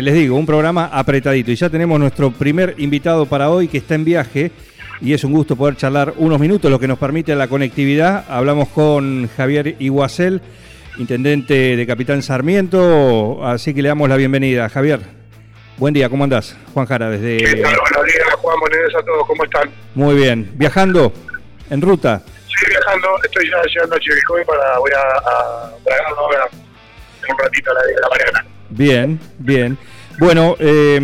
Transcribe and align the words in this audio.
Les 0.00 0.14
digo, 0.14 0.36
un 0.36 0.46
programa 0.46 0.86
apretadito 0.86 1.50
y 1.50 1.56
ya 1.56 1.68
tenemos 1.68 2.00
nuestro 2.00 2.30
primer 2.30 2.74
invitado 2.78 3.26
para 3.26 3.50
hoy 3.50 3.68
que 3.68 3.76
está 3.76 3.96
en 3.96 4.04
viaje 4.06 4.50
y 5.02 5.12
es 5.12 5.24
un 5.24 5.32
gusto 5.32 5.56
poder 5.56 5.76
charlar 5.76 6.14
unos 6.16 6.40
minutos, 6.40 6.70
lo 6.70 6.78
que 6.78 6.88
nos 6.88 6.98
permite 6.98 7.34
la 7.34 7.48
conectividad. 7.48 8.24
Hablamos 8.28 8.68
con 8.68 9.28
Javier 9.36 9.76
Iguacel, 9.78 10.40
intendente 10.96 11.76
de 11.76 11.86
Capitán 11.86 12.22
Sarmiento, 12.22 13.44
así 13.46 13.74
que 13.74 13.82
le 13.82 13.88
damos 13.88 14.08
la 14.08 14.16
bienvenida. 14.16 14.70
Javier, 14.70 15.00
buen 15.76 15.92
día, 15.92 16.08
¿cómo 16.08 16.24
andás? 16.24 16.56
Juan 16.72 16.86
Jara, 16.86 17.10
¿Qué 17.10 17.18
desde... 17.18 17.62
tal? 17.62 17.76
Buenos 17.76 18.06
días, 18.06 18.34
Juan. 18.38 18.58
Buenos 18.58 18.78
días 18.78 19.02
a 19.02 19.04
todos. 19.04 19.26
¿Cómo 19.26 19.44
están? 19.44 19.70
Muy 19.94 20.14
bien, 20.14 20.50
viajando, 20.54 21.12
en 21.68 21.82
ruta. 21.82 22.22
Sí, 22.46 22.66
viajando. 22.70 23.08
Estoy 23.22 23.50
ya 23.50 23.62
llegando 23.74 23.96
a 23.96 24.00
Chivilcoy 24.00 24.44
para... 24.46 24.78
Voy 24.78 24.92
a... 24.92 25.30
a 25.30 25.72
ahora 26.16 26.48
en 27.22 27.32
un 27.32 27.38
ratito 27.38 27.70
a 27.70 27.74
la 27.74 27.80
la 27.80 28.08
mañana. 28.08 28.46
Bien, 28.70 29.20
bien. 29.38 29.76
Bueno, 30.20 30.54
eh, 30.58 31.00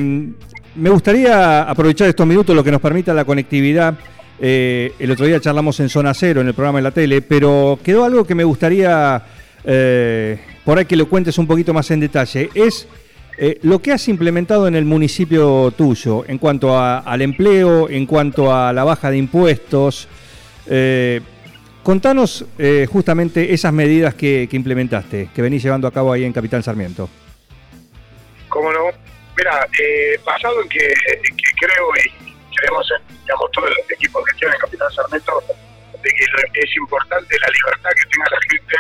me 0.74 0.90
gustaría 0.90 1.62
aprovechar 1.62 2.06
estos 2.06 2.26
minutos, 2.26 2.54
lo 2.54 2.62
que 2.62 2.70
nos 2.70 2.82
permita 2.82 3.14
la 3.14 3.24
conectividad. 3.24 3.95
Eh, 4.38 4.92
el 4.98 5.10
otro 5.10 5.24
día 5.24 5.40
charlamos 5.40 5.80
en 5.80 5.88
Zona 5.88 6.12
Cero, 6.12 6.42
en 6.42 6.48
el 6.48 6.52
programa 6.52 6.80
de 6.80 6.82
la 6.82 6.90
tele, 6.90 7.23
pero 7.23 7.78
quedó 7.82 8.04
algo 8.04 8.26
que 8.26 8.34
me 8.34 8.45
gustaría, 8.45 9.23
eh, 9.64 10.38
por 10.66 10.76
ahí 10.76 10.84
que 10.84 10.96
lo 10.96 11.08
cuentes 11.08 11.38
un 11.38 11.46
poquito 11.46 11.73
más 11.73 11.90
en 11.92 12.00
detalle. 12.00 12.50
Es 12.54 12.86
eh, 13.38 13.58
lo 13.62 13.78
que 13.78 13.92
has 13.92 14.06
implementado 14.08 14.68
en 14.68 14.74
el 14.74 14.84
municipio 14.84 15.70
tuyo 15.70 16.26
en 16.28 16.36
cuanto 16.36 16.78
al 16.78 17.23
empleo, 17.23 17.88
en 17.88 18.04
cuanto 18.04 18.54
a 18.54 18.70
la 18.74 18.84
baja 18.84 19.10
de 19.10 19.16
impuestos. 19.16 20.08
Contanos 21.82 22.45
justamente 22.92 23.54
esas 23.54 23.73
medidas 23.73 24.14
que, 24.14 24.46
que 24.51 24.56
implementaste, 24.56 25.30
que 25.34 25.40
venís 25.40 25.62
llevando 25.62 25.88
a 25.88 25.90
cabo 25.90 26.12
ahí 26.12 26.24
en 26.24 26.34
Capitán 26.34 26.62
Sarmiento. 26.62 27.08
¿Cómo 28.51 28.70
no? 28.73 29.05
Mira, 29.37 29.68
eh, 29.79 30.18
basado 30.24 30.62
en 30.62 30.68
que, 30.68 30.87
en 30.87 31.37
que 31.37 31.51
creo 31.60 31.88
y 31.96 32.34
creemos 32.56 32.90
en, 32.98 33.18
digamos, 33.23 33.51
todo 33.52 33.66
el 33.68 33.74
equipo 33.90 34.18
de 34.20 34.30
gestión 34.32 34.52
en 34.54 34.59
Capitán 34.60 34.90
Sarmiento, 34.92 35.42
de 36.02 36.10
que 36.10 36.60
es 36.60 36.76
importante 36.76 37.37
la 37.40 37.48
libertad 37.48 37.90
que 37.90 38.09
tenga 38.10 38.26
la 38.30 38.40
gente 38.48 38.76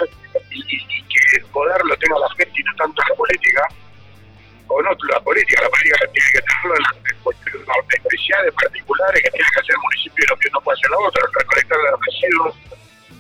y, 0.50 0.58
y- 0.60 0.86
y 0.98 1.02
que 1.08 1.36
el 1.38 1.44
poder 1.46 1.84
lo 1.84 1.96
tenga 1.96 2.18
la 2.18 2.28
gente 2.36 2.52
y 2.60 2.62
no 2.64 2.74
tanto 2.76 3.02
la 3.08 3.14
política, 3.16 3.62
o 4.68 4.82
no 4.82 4.90
la 5.12 5.20
política, 5.20 5.62
la 5.62 5.68
política 5.70 5.96
tiene 6.12 6.28
que 6.32 6.40
tenerlo 6.40 6.74
en 6.76 6.82
las 6.82 6.96
en 7.76 8.02
especiales 8.02 8.54
particulares 8.54 9.22
que 9.22 9.30
tiene 9.30 9.48
que 9.52 9.60
hacer 9.60 9.74
el 9.74 9.82
municipio 9.82 10.24
y 10.24 10.28
lo 10.30 10.36
que 10.38 10.50
no 10.50 10.60
puede 10.60 10.78
hacer 10.78 10.90
la 10.90 10.98
otra, 10.98 11.22
recolectar 11.38 11.78
los 11.78 12.00
residuos, 12.06 12.54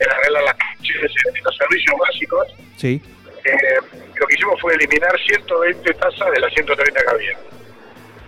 en 0.00 0.10
arreglar 0.10 0.42
las 0.44 0.56
calles, 0.56 1.12
los 1.44 1.56
servicios 1.56 1.94
básicos. 1.98 2.46
Sí. 2.76 3.02
Eh, 3.44 3.78
hicimos 4.36 4.60
fue 4.60 4.74
eliminar 4.74 5.18
120 5.26 5.94
tasas 5.94 6.30
de 6.32 6.40
las 6.40 6.52
130 6.54 7.00
que 7.02 7.10
había. 7.10 7.38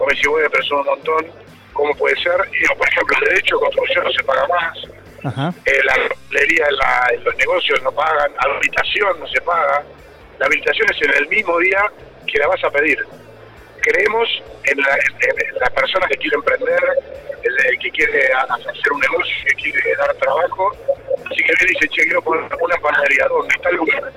Decís, 0.09 0.27
bueno, 0.29 0.49
pero 0.51 0.65
son 0.65 0.79
un 0.81 0.87
montón, 0.87 1.27
¿cómo 1.73 1.95
puede 1.97 2.17
ser? 2.23 2.37
Y, 2.53 2.67
por 2.75 2.89
ejemplo, 2.89 3.17
el 3.21 3.29
derecho 3.29 3.57
de 3.57 3.61
construcción 3.65 4.05
no 4.05 4.11
se 4.13 4.23
paga 4.25 4.47
más, 4.49 4.79
Ajá. 5.25 5.53
eh, 5.67 5.81
la 5.85 5.95
hotelería 6.07 6.67
la- 6.71 7.13
los 7.25 7.37
negocios 7.37 7.83
no 7.83 7.93
pagan, 7.93 8.31
habilitación 8.39 9.19
no 9.21 9.27
se 9.27 9.41
paga, 9.43 9.85
la 10.39 10.47
habilitación 10.47 10.87
es 10.95 11.03
en 11.03 11.15
el 11.23 11.29
mismo 11.29 11.59
día 11.59 11.83
que 12.27 12.39
la 12.39 12.47
vas 12.47 12.63
a 12.65 12.71
pedir. 12.71 12.99
Creemos 13.81 14.29
en 14.65 14.79
la, 14.81 14.95
en 14.97 15.59
la 15.61 15.71
persona 15.71 16.07
que 16.07 16.17
quiere 16.17 16.37
emprender, 16.37 16.81
el, 17.43 17.67
el 17.67 17.79
que 17.79 17.91
quiere 17.91 18.33
a- 18.33 18.55
hacer 18.55 18.93
un 18.93 19.01
negocio, 19.01 19.35
que 19.49 19.55
quiere 19.71 19.97
dar 19.97 20.15
trabajo, 20.15 20.71
así 21.31 21.43
que 21.43 21.53
él 21.53 21.59
dice, 21.69 21.89
che, 21.89 22.03
quiero 22.05 22.23
poner 22.23 22.45
una 22.61 22.77
panadería, 22.77 23.27
¿dónde 23.29 23.55
está 23.55 23.69
el 23.71 23.77
lugar? 23.77 24.13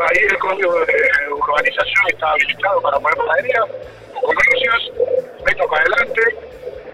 Ahí 0.00 0.24
el 0.28 0.38
código 0.38 0.72
de 0.84 0.94
urbanización 1.32 2.04
está 2.08 2.30
habilitado 2.32 2.80
para 2.82 2.98
poner 3.00 3.16
panadería, 3.18 3.60
comercios, 4.20 4.92
meto 5.44 5.66
para 5.68 5.82
adelante 5.82 6.22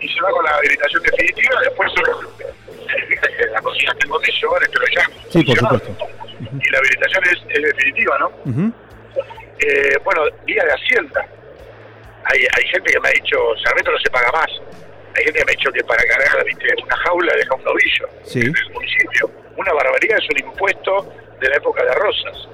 y 0.01 0.09
se 0.09 0.21
va 0.21 0.31
con 0.31 0.45
la 0.45 0.51
habilitación 0.57 1.03
definitiva, 1.03 1.61
después 1.63 1.93
se 1.93 2.93
significa 2.93 3.29
que 3.37 3.47
la 3.47 3.61
cocina 3.61 3.93
está 3.93 4.05
en 4.07 4.11
condiciones, 4.11 4.69
pero 4.73 4.85
ya. 4.95 5.11
Sí, 5.31 5.45
por 5.45 5.59
supuesto. 5.59 6.09
Y 6.41 6.71
la 6.71 6.79
habilitación 6.79 7.25
es, 7.25 7.57
es 7.57 7.63
definitiva, 7.63 8.19
¿no? 8.19 8.73
Eh, 9.61 9.97
bueno, 10.05 10.23
día 10.47 10.65
de 10.65 10.73
Hacienda. 10.73 11.27
Hay, 12.25 12.41
hay 12.57 12.65
gente 12.69 12.93
que 12.93 13.01
me 13.01 13.09
ha 13.09 13.13
dicho, 13.13 13.37
Sarmiento 13.65 13.91
no 13.93 13.99
se 13.99 14.11
paga 14.11 14.31
más. 14.33 14.49
Hay 15.17 15.25
gente 15.25 15.39
que 15.41 15.45
me 15.47 15.53
ha 15.53 15.57
dicho 15.57 15.73
que 15.73 15.83
para 15.85 16.03
cargar 16.05 16.45
¿viste? 16.45 16.67
una 16.85 16.97
jaula 16.97 17.33
deja 17.37 17.55
un 17.55 17.65
novillo 17.65 18.09
Sí. 18.23 18.41
en 18.41 18.55
el 18.57 18.71
municipio. 18.73 19.31
Una 19.57 19.73
barbaridad 19.73 20.19
es 20.19 20.29
un 20.31 20.49
impuesto 20.49 21.13
de 21.41 21.49
la 21.49 21.57
época 21.57 21.83
de 21.85 21.93
Rosas. 21.95 22.49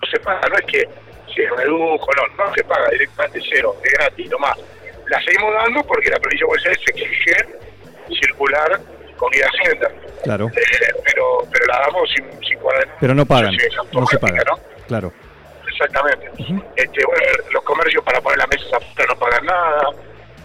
No 0.00 0.08
se 0.10 0.20
paga, 0.20 0.48
no 0.48 0.56
es 0.56 0.64
que 0.66 0.88
se 1.34 1.48
redujo, 1.56 2.08
no, 2.16 2.44
no 2.44 2.54
se 2.54 2.64
paga 2.64 2.88
directamente 2.90 3.40
cero, 3.50 3.76
es 3.84 3.92
gratis, 3.92 4.30
nomás. 4.30 4.56
La 5.08 5.22
seguimos 5.22 5.52
dando 5.54 5.82
porque 5.84 6.10
la 6.10 6.18
provincia 6.18 6.44
de 6.44 6.48
Buenos 6.48 6.66
Aires 6.66 6.82
exige 6.86 7.58
circular 8.20 8.80
con 9.16 9.30
de 9.32 9.44
Hacienda. 9.44 9.90
Claro. 10.22 10.46
Eh, 10.46 10.94
pero, 11.04 11.38
pero 11.52 11.66
la 11.66 11.80
damos 11.80 12.08
sin, 12.10 12.24
sin 12.44 12.58
cuaderno. 12.58 12.94
Pero 13.00 13.14
no 13.14 13.26
pagan. 13.26 13.54
No 13.92 14.06
se 14.06 14.18
pagan. 14.18 14.38
automática, 14.38 14.44
¿no? 14.50 14.84
Claro. 14.86 15.12
Exactamente. 15.68 16.30
este, 16.76 17.04
bueno, 17.04 17.22
los 17.52 17.62
comercios 17.62 18.04
para 18.04 18.20
poner 18.20 18.38
las 18.38 18.48
mesas 18.48 18.72
afuera 18.72 19.12
no 19.12 19.18
pagan 19.18 19.46
nada. 19.46 19.90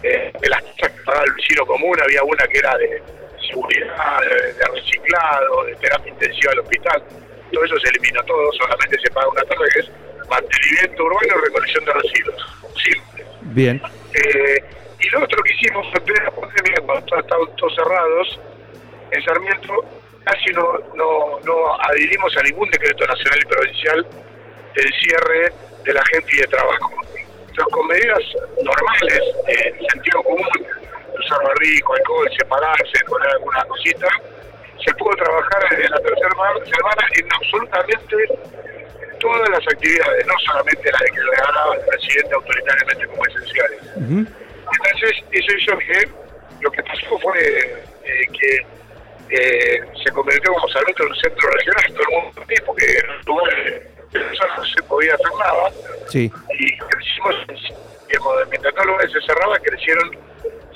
Eh, 0.02 0.32
de 0.38 0.48
las 0.48 0.62
cosas 0.62 0.92
que 0.92 1.02
pagaba 1.04 1.24
el 1.24 1.32
vecino 1.32 1.66
común 1.66 1.96
había 2.02 2.22
una 2.22 2.46
que 2.46 2.58
era 2.58 2.76
de 2.76 3.02
seguridad, 3.48 4.20
de, 4.20 4.52
de 4.52 4.64
reciclado, 4.74 5.64
de 5.64 5.74
terapia 5.76 6.12
intensiva 6.12 6.50
del 6.50 6.60
hospital. 6.60 7.02
Todo 7.54 7.64
eso 7.64 7.78
se 7.78 7.88
eliminó 7.90 8.22
todo, 8.24 8.52
solamente 8.52 8.98
se 9.00 9.10
paga 9.10 9.28
una 9.28 9.42
tasa 9.42 9.64
que 9.72 9.80
es 9.80 9.90
mantenimiento 10.28 11.04
urbano 11.04 11.26
y 11.26 11.44
recolección 11.46 11.84
de 11.84 11.92
residuos. 11.92 12.46
Simple. 12.82 13.26
Bien. 13.42 13.82
Eh, 14.12 14.64
y 15.00 15.08
lo 15.10 15.22
otro 15.22 15.42
que 15.42 15.54
hicimos 15.54 15.86
fue 15.90 16.00
en 16.00 16.04
plena 16.04 16.30
pandemia, 16.30 16.80
cuando 16.84 17.16
estaban 17.18 17.56
todos 17.56 17.74
cerrados, 17.74 18.40
en 19.10 19.24
Sarmiento 19.24 19.84
casi 20.24 20.52
no, 20.52 20.78
no, 20.94 21.38
no 21.44 21.82
adherimos 21.82 22.36
a 22.36 22.42
ningún 22.42 22.70
decreto 22.70 23.06
nacional 23.06 23.38
y 23.42 23.46
provincial 23.46 24.06
del 24.74 24.92
cierre 24.94 25.52
de 25.84 25.92
la 25.92 26.02
gente 26.06 26.28
y 26.32 26.40
de 26.40 26.46
trabajo. 26.46 26.90
Entonces, 27.48 27.72
con 27.72 27.86
medidas 27.86 28.22
normales, 28.62 29.20
eh, 29.48 29.74
en 29.78 29.86
sentido 29.90 30.22
común, 30.22 30.48
usar 31.18 31.44
barrico, 31.44 31.94
alcohol, 31.94 32.28
separarse, 32.36 33.04
poner 33.06 33.28
alguna 33.30 33.64
cosita, 33.64 34.08
se 34.84 34.92
pudo 34.94 35.10
trabajar 35.16 35.68
desde 35.70 35.88
la 35.88 35.98
tercera 36.00 36.28
ma- 36.36 36.64
semana 36.64 37.02
en 37.18 37.28
absolutamente 37.32 38.16
todas 39.20 39.48
las 39.50 39.66
actividades, 39.68 40.26
no 40.26 40.34
solamente 40.46 40.92
las 40.92 41.02
que 41.02 41.20
le 41.20 41.30
ganaba 41.36 41.74
el 41.76 41.80
presidente 41.86 42.34
autoritariamente 42.34 43.06
como 43.08 43.26
esenciales. 43.26 43.80
Entonces, 43.96 45.24
eso 45.32 45.56
hizo 45.58 45.78
que 45.78 46.08
lo 46.60 46.70
que 46.70 46.82
pasó 46.82 47.18
fue 47.18 47.38
eh, 48.04 48.26
que 48.38 48.66
eh, 49.30 49.80
se 50.04 50.10
convirtió 50.12 50.52
como 50.52 50.68
Sarmiento 50.68 51.04
en 51.04 51.08
un 51.10 51.16
centro 51.16 51.50
regional, 51.50 51.84
todo 51.94 52.02
el 52.02 52.24
mundo 52.24 52.42
porque 52.66 52.84
en 52.98 53.06
los 53.06 53.26
lugares 53.26 53.82
no 54.12 54.64
se 54.64 54.82
podía 54.84 55.14
hacer 55.14 55.32
nada, 55.38 55.70
Sí. 56.08 56.30
y 56.58 56.78
crecimos, 56.78 57.34
digamos, 58.08 58.34
mientras 58.50 58.74
todos 58.74 58.86
los 58.86 58.96
lugares 58.96 59.12
se 59.12 59.20
cerraban, 59.26 59.62
crecieron 59.62 60.10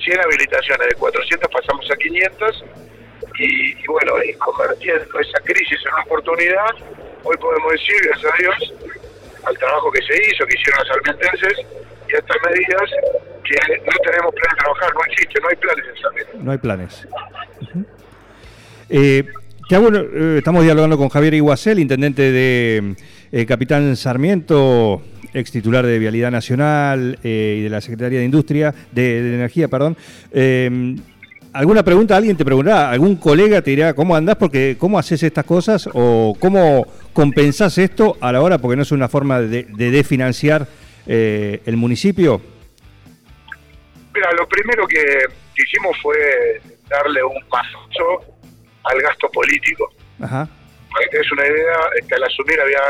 100 0.03 0.21
habilitaciones, 0.21 0.89
de 0.89 0.95
400 0.95 1.51
pasamos 1.51 1.91
a 1.91 1.97
500, 1.97 2.65
y, 3.39 3.71
y 3.73 3.87
bueno, 3.89 4.13
y 4.25 4.33
convirtiendo 4.35 5.19
esa 5.21 5.41
crisis 5.45 5.79
en 5.87 5.95
una 5.95 6.03
oportunidad, 6.05 6.67
hoy 7.25 7.37
podemos 7.37 7.73
decir, 7.73 7.97
gracias 8.05 8.33
a 8.33 8.37
Dios, 8.39 8.75
al 9.45 9.57
trabajo 9.59 9.91
que 9.93 10.01
se 10.03 10.15
hizo, 10.31 10.45
que 10.47 10.55
hicieron 10.59 10.79
los 10.81 10.89
sarmientenses, 10.89 11.67
y 12.11 12.15
a 12.15 12.19
estas 12.19 12.37
medidas 12.47 12.91
que 13.45 13.55
no 13.79 13.93
tenemos 14.05 14.35
plan 14.35 14.55
de 14.55 14.61
trabajar, 14.61 14.95
no 14.95 15.01
existe, 15.13 15.41
no 15.41 15.49
hay 15.49 15.57
planes 15.57 15.85
en 15.95 16.03
Sarmiento. 16.03 16.33
No 16.41 16.51
hay 16.53 16.59
planes. 16.59 17.09
Eh, 18.91 19.25
te 19.69 19.77
hago- 19.77 19.91
eh, 19.95 20.39
estamos 20.39 20.65
dialogando 20.65 20.97
con 20.97 21.09
Javier 21.09 21.35
Iguacel, 21.35 21.79
intendente 21.79 22.31
de 22.33 22.95
eh, 23.33 23.47
Capitán 23.47 23.95
Sarmiento, 23.97 25.03
ex 25.35 25.51
titular 25.53 25.85
de 25.85 25.99
Vialidad 25.99 26.31
Nacional 26.31 27.19
eh, 27.23 27.57
y 27.59 27.63
de 27.65 27.69
la 27.69 27.81
Secretaría 27.83 28.19
de 28.21 28.25
Industria, 28.25 28.75
de 28.93 29.19
Energía, 29.35 29.69
perdón. 29.69 29.97
¿Alguna 31.59 31.83
pregunta? 31.83 32.17
¿Alguien 32.17 32.37
te 32.37 32.45
preguntará? 32.45 32.89
¿Algún 32.89 33.17
colega 33.17 33.61
te 33.61 33.71
dirá 33.71 33.93
cómo 33.93 34.15
andás? 34.15 34.37
Porque 34.37 34.77
¿cómo 34.79 34.97
haces 34.97 35.21
estas 35.25 35.45
cosas? 35.45 35.89
¿O 35.93 36.37
cómo 36.39 36.87
compensás 37.13 37.79
esto 37.79 38.17
a 38.21 38.31
la 38.31 38.41
hora? 38.43 38.59
Porque 38.59 38.77
no 38.77 38.83
es 38.83 38.93
una 38.93 39.09
forma 39.09 39.41
de, 39.41 39.65
de 39.65 39.91
desfinanciar 39.91 40.69
eh, 41.05 41.61
el 41.67 41.77
municipio? 41.77 42.41
Mira, 44.15 44.33
lo 44.39 44.47
primero 44.47 44.87
que 44.87 45.03
hicimos 45.57 45.97
fue 46.01 46.17
darle 46.89 47.25
un 47.25 47.43
paso 47.51 48.23
al 48.85 49.01
gasto 49.03 49.29
político. 49.33 49.93
Ajá. 50.21 50.49
Para 50.93 51.05
que 51.07 51.11
te 51.11 51.19
des 51.19 51.33
una 51.33 51.45
idea, 51.45 51.77
este, 52.01 52.15
al 52.15 52.23
asumir 52.23 52.61
había 52.61 52.83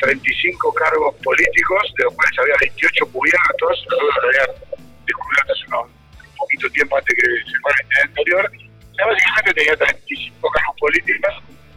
35 0.00 0.72
cargos 0.72 1.14
políticos, 1.16 1.92
de 1.98 2.04
los 2.04 2.14
cuales 2.14 2.38
había 2.40 2.54
28 2.58 3.06
cubiertos, 3.12 3.86
nosotros 3.90 4.14
descubierto 5.06 5.52
hace 5.52 5.66
unos- 5.68 5.97
poquito 6.38 6.70
tiempo 6.70 6.96
antes 6.96 7.14
que 7.14 7.26
se 7.26 7.58
fuera 7.60 7.76
el 7.76 7.84
intendente 7.84 8.08
anterior. 8.08 8.44
Ya 8.98 9.06
básicamente 9.06 9.52
tenía 9.54 9.76
35 9.76 10.50
cargos 10.50 10.76
políticos, 10.78 11.34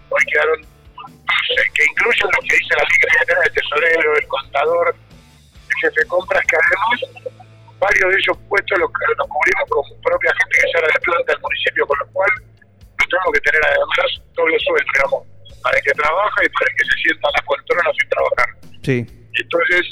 hoy 0.10 0.24
quedaron 0.32 0.62
12, 0.62 1.72
que 1.74 1.84
incluyen 1.86 2.30
lo 2.32 2.40
que 2.48 2.56
dice 2.58 2.74
la 2.78 2.88
secretaria 2.90 3.42
del 3.42 3.54
tesorero, 3.54 4.10
el 4.18 4.28
contador, 4.28 4.96
el 4.96 5.76
jefe 5.82 6.00
de 6.02 6.08
compras, 6.08 6.42
que 6.48 6.56
además 6.58 7.42
varios 7.82 8.10
de 8.14 8.18
ellos 8.22 8.38
puestos 8.50 8.78
los, 8.78 8.90
los 8.90 9.28
cubrimos 9.28 9.66
con 9.70 10.02
propia 10.02 10.32
gente 10.38 10.54
que 10.62 10.78
era 10.78 10.88
de 10.88 11.00
planta 11.02 11.34
del 11.34 11.42
municipio, 11.42 11.82
con 11.86 11.98
lo 11.98 12.08
cual 12.14 12.32
no 12.38 13.04
tenemos 13.10 13.32
que 13.34 13.42
tener 13.42 13.62
además 13.66 14.10
doble 14.38 14.58
sueldo, 14.62 14.90
digamos, 14.94 15.20
para 15.62 15.78
el 15.78 15.84
que 15.84 15.94
trabaja 15.98 16.40
y 16.46 16.50
para 16.50 16.66
el 16.70 16.76
que 16.78 16.86
se 16.86 16.96
sienta 17.02 17.26
a 17.28 17.34
la 17.38 17.42
poltrona 17.46 17.90
sin 17.98 18.08
trabajar. 18.10 18.50
Sí. 18.86 18.98
Entonces, 19.34 19.84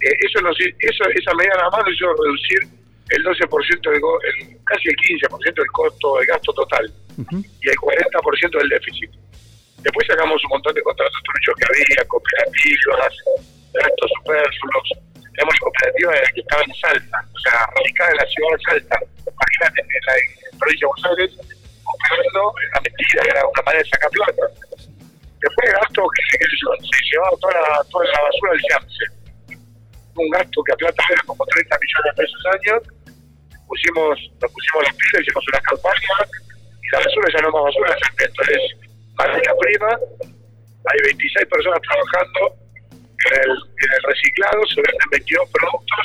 eh, 0.00 0.16
eso, 0.28 0.40
nos, 0.40 0.56
eso 0.60 1.02
esa 1.08 1.32
medida 1.34 1.56
nada 1.56 1.70
más 1.70 1.84
nos 1.84 1.94
hizo 1.94 2.08
reducir 2.12 2.60
el 3.12 3.24
12%, 3.24 3.90
del, 3.90 4.00
el, 4.00 4.64
casi 4.64 4.88
el 4.88 4.96
15% 4.96 5.54
del 5.54 5.72
costo, 5.72 6.16
del 6.16 6.26
gasto 6.26 6.52
total 6.52 6.92
y 7.18 7.68
el 7.68 7.76
40% 7.76 8.58
del 8.58 8.68
déficit. 8.68 9.10
Después 9.82 10.06
sacamos 10.06 10.42
un 10.44 10.50
montón 10.50 10.74
de 10.74 10.82
contratos 10.82 11.20
truchos 11.24 11.54
que 11.58 11.66
había, 11.66 12.08
cooperativas, 12.08 13.14
gastos 13.74 14.10
superfluos. 14.16 14.88
Tenemos 15.34 15.54
cooperativas 15.58 16.32
que 16.34 16.40
estaban 16.40 16.64
en 16.70 16.76
Salta, 16.76 17.18
o 17.34 17.38
sea, 17.40 17.66
radicadas 17.74 18.12
en 18.12 18.16
la 18.16 18.26
ciudad 18.30 18.50
de 18.52 18.62
Salta. 18.62 18.96
Imagínate, 19.26 19.80
en 19.82 20.04
la 20.06 20.14
en 20.16 20.58
provincia 20.58 20.86
de 20.86 20.92
Buenos 20.92 21.06
Aires, 21.10 21.30
operando 21.82 22.42
en 22.62 22.68
la 22.70 22.80
mentira, 22.80 23.20
era 23.26 23.40
una 23.42 23.62
manera 23.66 23.82
de 23.82 23.90
sacar 23.90 24.10
plata. 24.10 24.44
Después 25.42 25.66
gastos 25.72 26.06
que, 26.14 26.46
yo, 26.62 26.68
se 26.78 26.98
llevaba 27.10 27.34
toda 27.42 27.54
la, 27.58 27.84
toda 27.90 28.04
la 28.06 28.20
basura 28.22 28.52
del 28.52 28.62
Yamse. 28.70 29.04
Un 30.14 30.30
gasto 30.30 30.62
que 30.62 30.72
a 30.72 30.76
plata 30.76 31.02
era 31.10 31.22
como 31.26 31.44
30 31.46 31.78
millones 31.82 32.06
de 32.06 32.22
pesos 32.22 32.40
al 32.46 32.54
año. 32.54 33.01
Pusimos, 33.72 34.20
nos 34.36 34.52
pusimos 34.52 34.84
las 34.84 34.94
pilas, 35.00 35.22
hicimos 35.24 35.44
una 35.48 35.60
campaña 35.64 36.16
y 36.76 36.86
la 36.92 36.98
basura 37.00 37.26
ya 37.32 37.40
no 37.40 37.48
más 37.56 37.72
basura, 37.72 37.88
es 37.88 38.04
cemento, 38.04 38.40
es 38.52 38.64
materia 39.16 39.52
prima. 39.64 39.90
Hay 40.92 40.98
26 41.08 41.48
personas 41.48 41.80
trabajando 41.80 42.52
en 42.52 43.32
el, 43.32 43.52
en 43.56 43.90
el 43.96 44.02
reciclado, 44.12 44.60
se 44.68 44.76
venden 44.76 45.08
22 45.08 45.48
productos, 45.56 46.04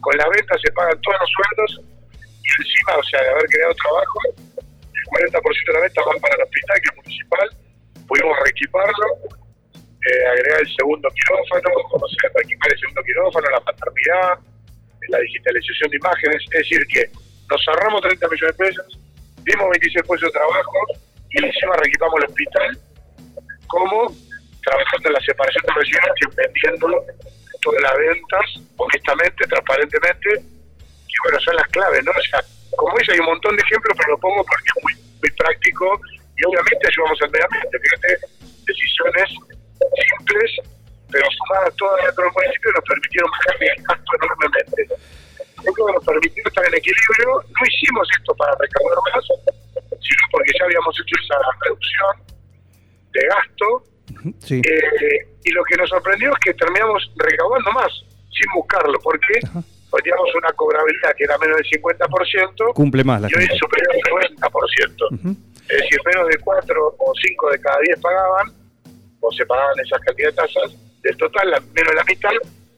con 0.00 0.16
la 0.16 0.24
venta 0.24 0.56
se 0.56 0.72
pagan 0.72 0.96
todos 1.04 1.20
los 1.20 1.30
sueldos 1.36 1.70
y 2.16 2.48
encima, 2.48 2.96
o 2.96 3.04
sea, 3.04 3.20
de 3.20 3.28
haber 3.28 3.44
creado 3.44 3.74
trabajo, 3.76 4.18
el 4.32 5.04
40% 5.36 5.36
de 5.36 5.72
la 5.76 5.84
venta 5.84 6.00
van 6.08 6.16
para 6.16 6.34
el 6.40 6.42
hospital, 6.48 6.76
que 6.80 6.88
es 6.88 6.96
municipal, 6.96 7.46
pudimos 8.08 8.34
reequiparlo, 8.40 9.06
eh, 9.76 10.24
agregar 10.32 10.64
el 10.64 10.70
segundo 10.80 11.12
quirófano, 11.12 11.76
o 11.76 12.08
sea, 12.08 12.32
reequipar 12.40 12.72
el 12.72 12.80
segundo 12.80 13.02
quirófano, 13.04 13.46
la 13.52 13.60
maternidad, 13.68 14.51
la 15.08 15.18
digitalización 15.18 15.90
de 15.90 15.96
imágenes, 15.96 16.42
es 16.42 16.58
decir, 16.58 16.86
que 16.86 17.10
nos 17.50 17.68
ahorramos 17.68 18.00
30 18.02 18.28
millones 18.28 18.56
de 18.56 18.64
pesos, 18.64 18.98
dimos 19.44 19.70
26 19.70 20.06
puestos 20.06 20.28
de 20.28 20.38
trabajo 20.38 20.78
y 21.30 21.44
encima 21.44 21.76
reequipamos 21.76 22.14
el 22.20 22.28
hospital, 22.28 22.78
como 23.66 24.14
trabajando 24.62 25.08
en 25.08 25.14
la 25.14 25.20
separación 25.20 25.62
de 25.66 25.74
residuos 25.74 26.16
y 26.20 26.36
vendiendo 26.36 26.86
todas 27.62 27.82
las 27.82 27.96
ventas 27.96 28.46
honestamente, 28.76 29.46
transparentemente, 29.46 30.28
que 30.34 31.16
bueno, 31.24 31.38
son 31.40 31.56
las 31.56 31.68
claves, 31.68 32.04
¿no? 32.04 32.10
O 32.10 32.22
sea, 32.30 32.40
como 32.76 32.98
dice, 32.98 33.12
hay 33.12 33.20
un 33.20 33.26
montón 33.26 33.56
de 33.56 33.62
ejemplos, 33.62 33.96
pero 33.98 34.12
lo 34.12 34.18
pongo 34.18 34.44
porque 34.44 34.68
es 34.68 34.82
muy, 34.82 34.94
muy 35.20 35.30
práctico 35.36 36.00
y 36.36 36.44
obviamente 36.44 36.88
ayudamos 36.88 37.18
al 37.22 37.30
medio 37.30 37.46
ambiente. 37.46 37.78
Fíjate, 37.78 38.08
decisiones 38.66 39.28
simples, 40.18 40.50
pero 41.12 41.24
sumadas 41.30 41.76
todas 41.76 42.04
dentro 42.06 42.24
del 42.24 42.32
municipio 42.32 42.72
nos 42.72 42.84
permitieron 42.84 43.30
bajar 43.30 43.56
el 43.60 43.82
gasto 43.84 44.10
enormemente. 44.16 44.80
Que 45.62 45.92
nos 45.94 46.04
permitió 46.04 46.42
estar 46.46 46.64
en 46.66 46.74
equilibrio. 46.74 47.28
No 47.38 47.62
hicimos 47.68 48.08
esto 48.18 48.34
para 48.34 48.52
recaudar 48.58 48.98
más, 49.14 49.24
sino 49.86 50.22
porque 50.32 50.50
ya 50.58 50.64
habíamos 50.64 50.94
hecho 50.98 51.14
esa 51.22 51.36
reducción 51.62 52.14
de 53.12 53.22
gasto 53.28 53.84
Sí. 54.40 54.60
eh, 54.64 55.26
y 55.44 55.50
lo 55.50 55.62
que 55.64 55.76
nos 55.76 55.88
sorprendió 55.88 56.30
es 56.32 56.38
que 56.40 56.54
terminamos 56.54 57.10
recaudando 57.16 57.72
más, 57.72 57.90
sin 58.30 58.50
buscarlo, 58.54 58.98
porque 59.02 59.40
teníamos 59.40 60.34
una 60.34 60.52
cobrabilidad 60.52 61.14
que 61.16 61.24
era 61.24 61.36
menos 61.38 61.56
del 61.58 61.66
50% 61.80 62.72
Cumple 62.74 63.04
más 63.04 63.20
la 63.20 63.28
y 63.30 63.34
hoy 63.34 63.44
es 63.44 63.58
superior 63.58 63.92
al 63.94 64.38
90%. 64.38 65.14
Ujú. 65.14 65.36
Es 65.68 65.78
decir, 65.78 66.00
menos 66.06 66.28
de 66.28 66.38
4 66.38 66.94
o 66.98 67.12
5 67.14 67.50
de 67.50 67.60
cada 67.60 67.78
10 67.80 68.00
pagaban, 68.00 68.52
o 69.20 69.32
se 69.32 69.46
pagaban 69.46 69.78
esas 69.80 70.00
cantidades 70.00 70.36
de 70.36 70.42
tasas, 70.42 70.76
del 71.02 71.16
total, 71.16 71.50
menos 71.74 71.90
de 71.90 71.96
la 71.96 72.04
mitad, 72.04 72.30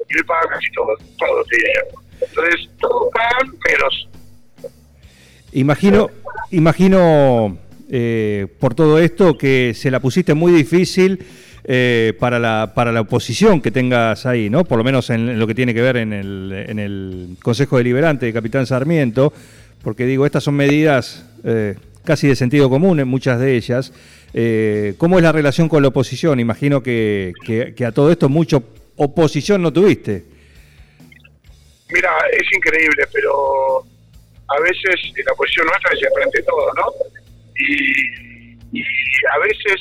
y 0.09 0.17
hoy 0.17 0.23
pagan 0.27 0.49
casi 0.51 0.71
todos, 0.73 1.01
todos 1.19 1.47
diría. 1.49 1.83
Entonces, 2.21 2.69
todos 2.81 3.11
pagan 3.13 3.53
menos. 3.69 4.09
Imagino, 5.53 6.11
imagino 6.51 7.59
eh, 7.91 8.47
por 8.59 8.75
todo 8.75 8.99
esto 8.99 9.39
que 9.39 9.73
se 9.75 9.91
la 9.91 10.01
pusiste 10.01 10.35
muy 10.35 10.53
difícil 10.53 11.25
eh, 11.67 12.13
para, 12.19 12.39
la, 12.39 12.73
para 12.75 12.93
la 12.93 13.03
oposición 13.03 13.61
que 13.61 13.71
tengas 13.71 14.27
ahí, 14.27 14.51
¿no? 14.51 14.65
Por 14.65 14.79
lo 14.79 14.85
menos 14.85 15.11
en 15.11 15.39
lo 15.39 15.47
que 15.47 15.55
tiene 15.55 15.73
que 15.73 15.81
ver 15.81 15.97
en 15.97 16.13
el, 16.13 16.67
en 16.69 16.79
el 16.79 17.37
Consejo 17.43 17.79
Deliberante 17.79 18.27
de 18.27 18.33
Capitán 18.33 18.67
Sarmiento, 18.67 19.33
porque 19.83 20.07
digo, 20.07 20.27
estas 20.27 20.45
son 20.45 20.55
medidas 20.55 21.25
eh, 21.45 21.77
casi 22.05 22.29
de 22.29 22.37
sentido 22.37 22.69
común 22.71 23.01
en 23.01 23.09
muchas 23.09 23.41
de 23.41 23.57
ellas. 23.57 23.93
Eh, 24.33 24.95
¿Cómo 24.99 25.17
es 25.19 25.23
la 25.23 25.33
relación 25.33 25.69
con 25.69 25.83
la 25.83 25.89
oposición? 25.89 26.39
Imagino 26.41 26.83
que, 26.83 27.33
que- 27.45 27.85
a 27.85 27.93
todo 27.93 28.11
esto 28.11 28.29
mucho 28.29 28.63
oposición 28.97 29.63
no 29.63 29.73
tuviste. 29.73 30.25
Mira, 31.91 32.11
es 32.33 32.57
increíble, 32.57 33.05
pero 33.13 33.81
a 34.49 34.61
veces 34.61 34.95
la 35.25 35.33
oposición 35.33 35.67
nuestra 35.67 35.91
se 35.93 36.11
frente 36.15 36.43
todo, 36.43 36.73
¿no? 36.75 36.85
Y, 37.57 38.25
a 39.33 39.39
veces 39.39 39.77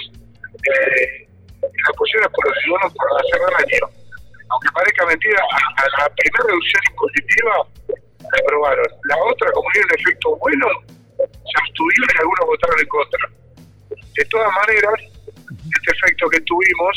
eh, 0.53 1.27
la 1.61 1.89
oposición 1.91 2.23
es 2.23 2.29
por 2.29 2.47
los 2.47 2.57
ciudadanos 2.63 2.93
por 2.93 3.07
hacer 3.19 3.41
daño. 3.57 4.03
Aunque 4.49 4.69
parezca 4.73 5.05
mentira, 5.07 5.41
a, 5.41 6.01
la 6.01 6.09
primera 6.15 6.43
reducción 6.45 6.81
impositiva 6.91 7.53
la 8.21 8.39
aprobaron. 8.39 8.85
La 9.09 9.17
otra, 9.25 9.51
como 9.51 9.67
un 9.67 9.99
efecto 9.99 10.35
bueno, 10.37 10.67
se 11.31 11.55
abstuvieron 11.59 12.09
y 12.09 12.17
algunos 12.19 12.45
votaron 12.45 12.79
en 12.79 12.87
contra. 12.87 13.23
De 13.89 14.25
todas 14.25 14.51
maneras, 14.53 14.97
este 15.33 15.89
efecto 15.91 16.29
que 16.29 16.41
tuvimos 16.41 16.95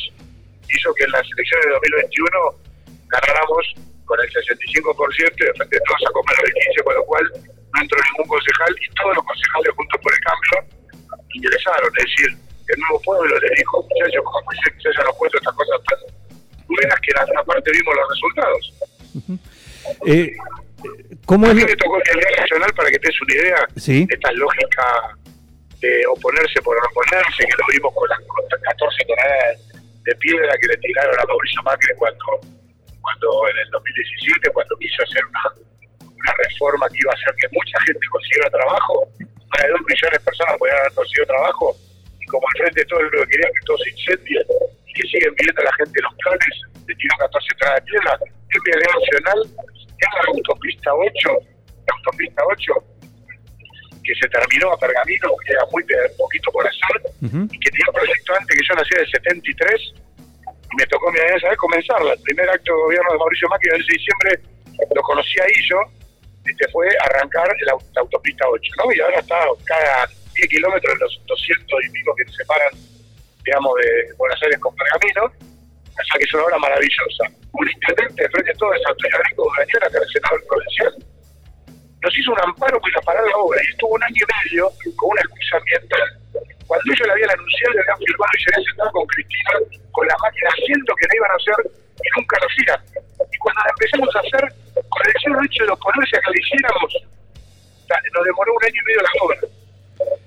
hizo 0.68 0.95
que 0.95 1.04
en 1.04 1.12
las 1.12 1.25
elecciones 1.25 1.66
de 1.66 1.73
2021 1.73 2.66
ganáramos 3.09 3.64
con 4.04 4.18
el 4.21 4.28
65% 4.30 4.76
y 4.76 5.68
de 5.68 5.80
todos 5.83 6.02
a 6.06 6.12
comer 6.12 6.37
el 6.45 6.52
15%, 6.52 6.85
con 6.85 6.95
lo 6.95 7.04
cual 7.04 7.25
no 7.35 7.83
entró 7.83 7.99
ningún 7.99 8.28
concejal 8.28 8.73
y 8.80 8.95
todos 8.95 9.16
los 9.16 9.25
concejales 9.25 9.71
juntos 9.75 10.00
por 10.02 10.12
el 10.12 10.21
cambio 10.21 10.56
ingresaron. 11.35 11.90
Es 11.99 12.04
decir, 12.04 12.30
el 12.68 12.78
nuevo 12.80 13.00
pueblo 13.02 13.38
le 13.38 13.50
dijo, 13.56 13.83
muchachos, 13.83 14.23
como 14.25 14.45
puede 14.45 14.59
ser 14.62 14.73
que 14.75 14.80
se 14.83 14.88
hayan 14.88 15.06
opuesto 15.09 15.38
estas 15.38 15.54
cosas 15.54 15.78
tan 15.87 15.99
buenas 16.66 17.00
que 17.00 17.11
en 17.11 17.18
alguna 17.18 17.45
parte 17.45 17.71
vimos 17.71 17.95
los 17.95 18.09
resultados. 18.11 18.64
Eh, 20.06 20.33
¿Cómo 21.26 21.47
A 21.47 21.50
es 21.50 21.54
mí 21.56 21.64
me 21.64 21.76
tocó 21.76 21.97
el 21.99 22.16
nivel 22.18 22.37
nacional 22.38 22.73
para 22.75 22.90
que 22.90 22.99
te 22.99 23.09
des 23.09 23.21
una 23.23 23.35
idea 23.35 23.61
Sí. 23.76 24.06
esta 24.09 24.33
lógica 24.33 24.87
de 25.80 26.06
oponerse 26.06 26.62
por 26.62 26.75
no 26.78 26.87
oponerse, 26.88 27.45
que 27.45 27.56
lo 27.59 27.66
vimos 27.73 27.92
con 27.95 28.09
las 28.09 28.21
con 28.26 28.45
las 28.50 28.61
14 28.62 29.04
toneladas 29.04 29.59
de 30.06 30.14
piedra 30.16 30.54
que 30.61 30.68
le 30.68 30.76
tiraron 30.78 31.18
a 31.18 31.25
Mauricio 31.26 31.62
Macri 31.64 31.95
cuando, 31.97 32.25
cuando 33.02 33.26
en 33.50 33.59
el 33.59 33.68
2017, 33.71 34.50
cuando 34.54 34.76
quiso 34.78 35.02
hacer 35.02 35.23
una, 35.26 35.42
una 36.06 36.33
reforma 36.47 36.88
que 36.88 36.99
iba 37.02 37.11
a 37.11 37.14
hacer 37.18 37.35
que 37.42 37.49
mucha 37.52 37.76
gente 37.83 38.06
consiguiera 38.09 38.50
trabajo, 38.50 38.95
más 39.50 39.62
de 39.62 39.68
dos 39.68 39.83
millones 39.83 40.18
de 40.18 40.25
personas 40.25 40.54
podían 40.59 40.78
haber 40.78 40.92
conseguido 40.95 41.26
trabajo, 41.26 41.76
y 42.23 42.26
como 42.26 42.47
al 42.47 42.56
frente 42.62 42.80
de 42.80 42.87
todo 42.87 43.02
lo 43.02 43.11
que 43.26 43.30
querían 43.35 43.50
que 43.52 43.66
todo 43.66 43.78
se 43.83 43.90
incendie, 43.90 44.40
y 44.87 44.92
que 44.95 45.04
siguen 45.11 45.35
viviendo 45.35 45.62
la 45.62 45.75
gente 45.75 45.95
en 45.99 46.04
los 46.06 46.14
planes, 46.23 46.54
le 46.87 46.95
tiró 46.95 47.14
14 47.18 47.49
toneladas 47.59 47.83
de 47.83 47.90
piedra, 47.90 48.12
es 48.23 48.61
mi 48.62 48.71
idea 48.71 48.90
nacional, 48.95 49.40
autopista 50.90 50.94
8, 50.94 51.46
la 51.86 51.94
autopista 51.96 52.42
8, 52.44 52.72
que 54.02 54.14
se 54.14 54.28
terminó 54.28 54.72
a 54.72 54.78
Pergamino, 54.78 55.30
que 55.44 55.52
era 55.52 55.64
muy 55.72 55.82
poquito 56.16 56.50
por 56.52 56.66
hacer, 56.66 57.02
y 57.22 57.58
que 57.58 57.70
tenía 57.70 57.86
un 57.88 57.94
proyecto 57.94 58.34
antes 58.38 58.56
que 58.56 58.64
yo 58.66 58.74
nací 58.74 58.94
del 58.94 59.10
73, 59.10 59.94
y 60.46 60.76
me 60.76 60.86
tocó 60.86 61.10
mi 61.10 61.18
esa 61.18 61.48
vez 61.48 61.58
comenzarla. 61.58 62.12
El 62.12 62.22
primer 62.22 62.48
acto 62.50 62.72
de 62.72 62.82
gobierno 62.82 63.12
de 63.12 63.18
Mauricio 63.18 63.48
Macri 63.48 63.70
el 63.70 63.82
11 63.82 63.86
de 63.86 63.98
diciembre 63.98 64.30
lo 64.94 65.02
conocí 65.02 65.40
ahí 65.40 65.58
yo, 65.68 65.78
este 66.44 66.68
fue 66.70 66.86
arrancar 67.10 67.48
la, 67.66 67.74
la 67.94 68.00
autopista 68.02 68.46
8, 68.48 68.62
¿no? 68.84 68.92
Y 68.92 69.00
ahora 69.00 69.18
está 69.18 69.40
cada 69.64 70.06
10 70.34 70.48
kilómetros, 70.48 70.98
los 71.00 71.20
200 71.26 71.84
y 71.86 71.90
pico 71.90 72.14
que 72.14 72.24
separan, 72.32 72.70
digamos, 73.44 73.72
de 73.82 74.14
Buenos 74.16 74.42
Aires 74.42 74.58
con 74.60 74.74
Pergamino, 74.76 75.32
o 75.96 76.04
sea 76.04 76.18
que 76.18 76.24
es 76.24 76.34
una 76.34 76.44
obra 76.44 76.58
maravillosa. 76.58 77.24
Un 77.52 77.68
intendente 77.68 78.28
frente 78.28 78.50
a 78.50 78.54
todo 78.54 78.74
esa 78.74 78.88
autoridad 78.90 79.20
Grañera, 79.32 79.88
que 79.88 79.96
era 79.96 80.04
el 80.04 80.12
senador 80.12 80.40
provincial, 80.46 80.92
nos 82.02 82.18
hizo 82.18 82.32
un 82.32 82.40
amparo 82.40 82.80
para 82.80 83.00
parar 83.00 83.24
la 83.24 83.36
obra 83.36 83.60
y 83.64 83.70
estuvo 83.72 83.94
un 83.96 84.02
año 84.04 84.20
y 84.20 84.26
medio 84.28 84.70
con 84.96 85.10
una 85.10 85.20
excusa 85.22 85.56
ambiental. 85.56 86.06
Cuando 86.66 86.84
ellos 86.92 87.06
le 87.06 87.12
habían 87.12 87.30
anunciado, 87.30 87.72
le 87.72 87.80
habían 87.80 87.98
firmado 88.04 88.32
y 88.36 88.42
se 88.42 88.46
habían 88.52 88.64
sentado 88.68 88.90
con 88.92 89.06
Cristina 89.06 89.52
con 89.92 90.06
la 90.06 90.16
máquina 90.20 90.48
haciendo 90.52 90.90
que 90.92 91.06
no 91.08 91.14
iban 91.16 91.30
a 91.32 91.38
hacer 91.40 91.60
y 91.72 92.08
nunca 92.20 92.34
lo 92.36 92.46
hacían. 92.46 92.80
Y 93.32 93.36
cuando 93.38 93.60
la 93.64 93.70
empezamos 93.72 94.10
a 94.12 94.20
hacer, 94.20 94.44
con 94.76 95.02
el 95.08 95.16
solo 95.24 95.38
hecho 95.40 95.64
de 95.64 95.72
oponerse 95.72 96.16
a 96.16 96.20
que 96.20 96.30
la 96.30 96.38
hiciéramos, 96.44 96.90
nos 97.88 98.24
demoró 98.24 98.50
un 98.52 98.64
año 98.64 98.76
y 98.76 98.84
medio 98.84 99.00
la 99.00 99.14
obra. 99.24 99.40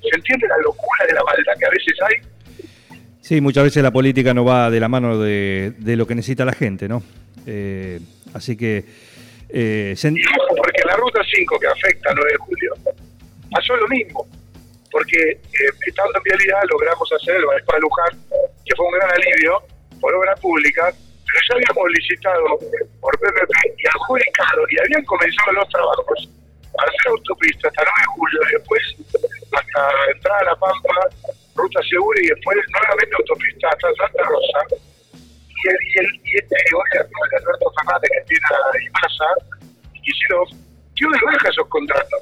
¿Se 0.01 0.15
entiende 0.17 0.47
la 0.47 0.57
locura 0.65 1.05
de 1.05 1.13
la 1.13 1.23
maldad 1.23 1.53
que 1.59 1.65
a 1.65 1.69
veces 1.69 1.95
hay? 2.01 2.15
Sí, 3.29 3.41
muchas 3.41 3.63
veces 3.63 3.83
la 3.83 3.91
política 3.91 4.33
no 4.33 4.43
va 4.43 4.71
de 4.71 4.79
la 4.79 4.87
mano 4.87 5.19
de, 5.19 5.73
de 5.77 5.95
lo 5.95 6.07
que 6.07 6.15
necesita 6.15 6.45
la 6.45 6.53
gente, 6.53 6.87
¿no? 6.87 7.03
Eh, 7.45 7.99
así 8.33 8.57
que... 8.57 8.83
Eh, 9.49 9.93
y 9.93 10.25
ojo, 10.25 10.55
porque 10.57 10.81
la 10.83 10.95
Ruta 10.95 11.21
5 11.31 11.59
que 11.59 11.67
afecta 11.67 12.09
al 12.09 12.15
9 12.15 12.31
de 12.31 12.37
julio 12.39 12.73
pasó 13.51 13.75
lo 13.75 13.87
mismo. 13.87 14.25
Porque 14.89 15.29
eh, 15.29 15.69
estando 15.85 16.17
en 16.17 16.23
vialidad 16.23 16.57
logramos 16.71 17.07
hacer 17.13 17.35
el 17.35 17.45
Valespa 17.45 17.75
de 17.75 17.81
Luján, 17.81 18.19
que 18.65 18.75
fue 18.75 18.87
un 18.87 18.93
gran 18.93 19.11
alivio 19.11 19.61
por 20.01 20.11
obra 20.15 20.33
pública, 20.37 20.89
pero 20.89 21.39
ya 21.49 21.53
habíamos 21.53 21.85
licitado 22.01 22.57
por 22.99 23.13
PPP 23.19 23.53
y 23.77 23.85
adjudicado 23.93 24.65
y 24.71 24.79
habían 24.79 25.05
comenzado 25.05 25.51
los 25.51 25.69
trabajos 25.69 26.29
para 26.73 26.89
hacer 26.89 27.11
autopista 27.11 27.67
hasta 27.67 27.83
9 27.85 27.93
de 27.93 28.07
julio 28.09 28.39
después 28.57 28.81
hasta 29.53 29.81
entrar 30.15 30.41
a 30.41 30.45
La 30.45 30.55
Pampa, 30.55 30.97
ruta 31.59 31.79
segura 31.89 32.19
y 32.23 32.27
después 32.27 32.57
nuevamente 32.71 33.15
autopista 33.19 33.67
hasta 33.69 33.87
Santa 33.95 34.23
Rosa. 34.23 34.59
Y, 35.11 35.61
el, 35.67 35.77
y, 35.83 35.99
el, 35.99 36.07
y 36.23 36.37
este 36.39 36.55
gobierno 36.71 37.19
de 37.29 37.37
Alberto 37.37 37.67
Fernández 37.75 38.09
que 38.15 38.21
tiene 38.31 38.47
a 38.47 38.71
IMASA, 38.79 39.29
hicieron, 39.93 40.47
dio 40.95 41.09
de 41.11 41.19
baja 41.25 41.49
esos 41.49 41.67
contratos. 41.67 42.21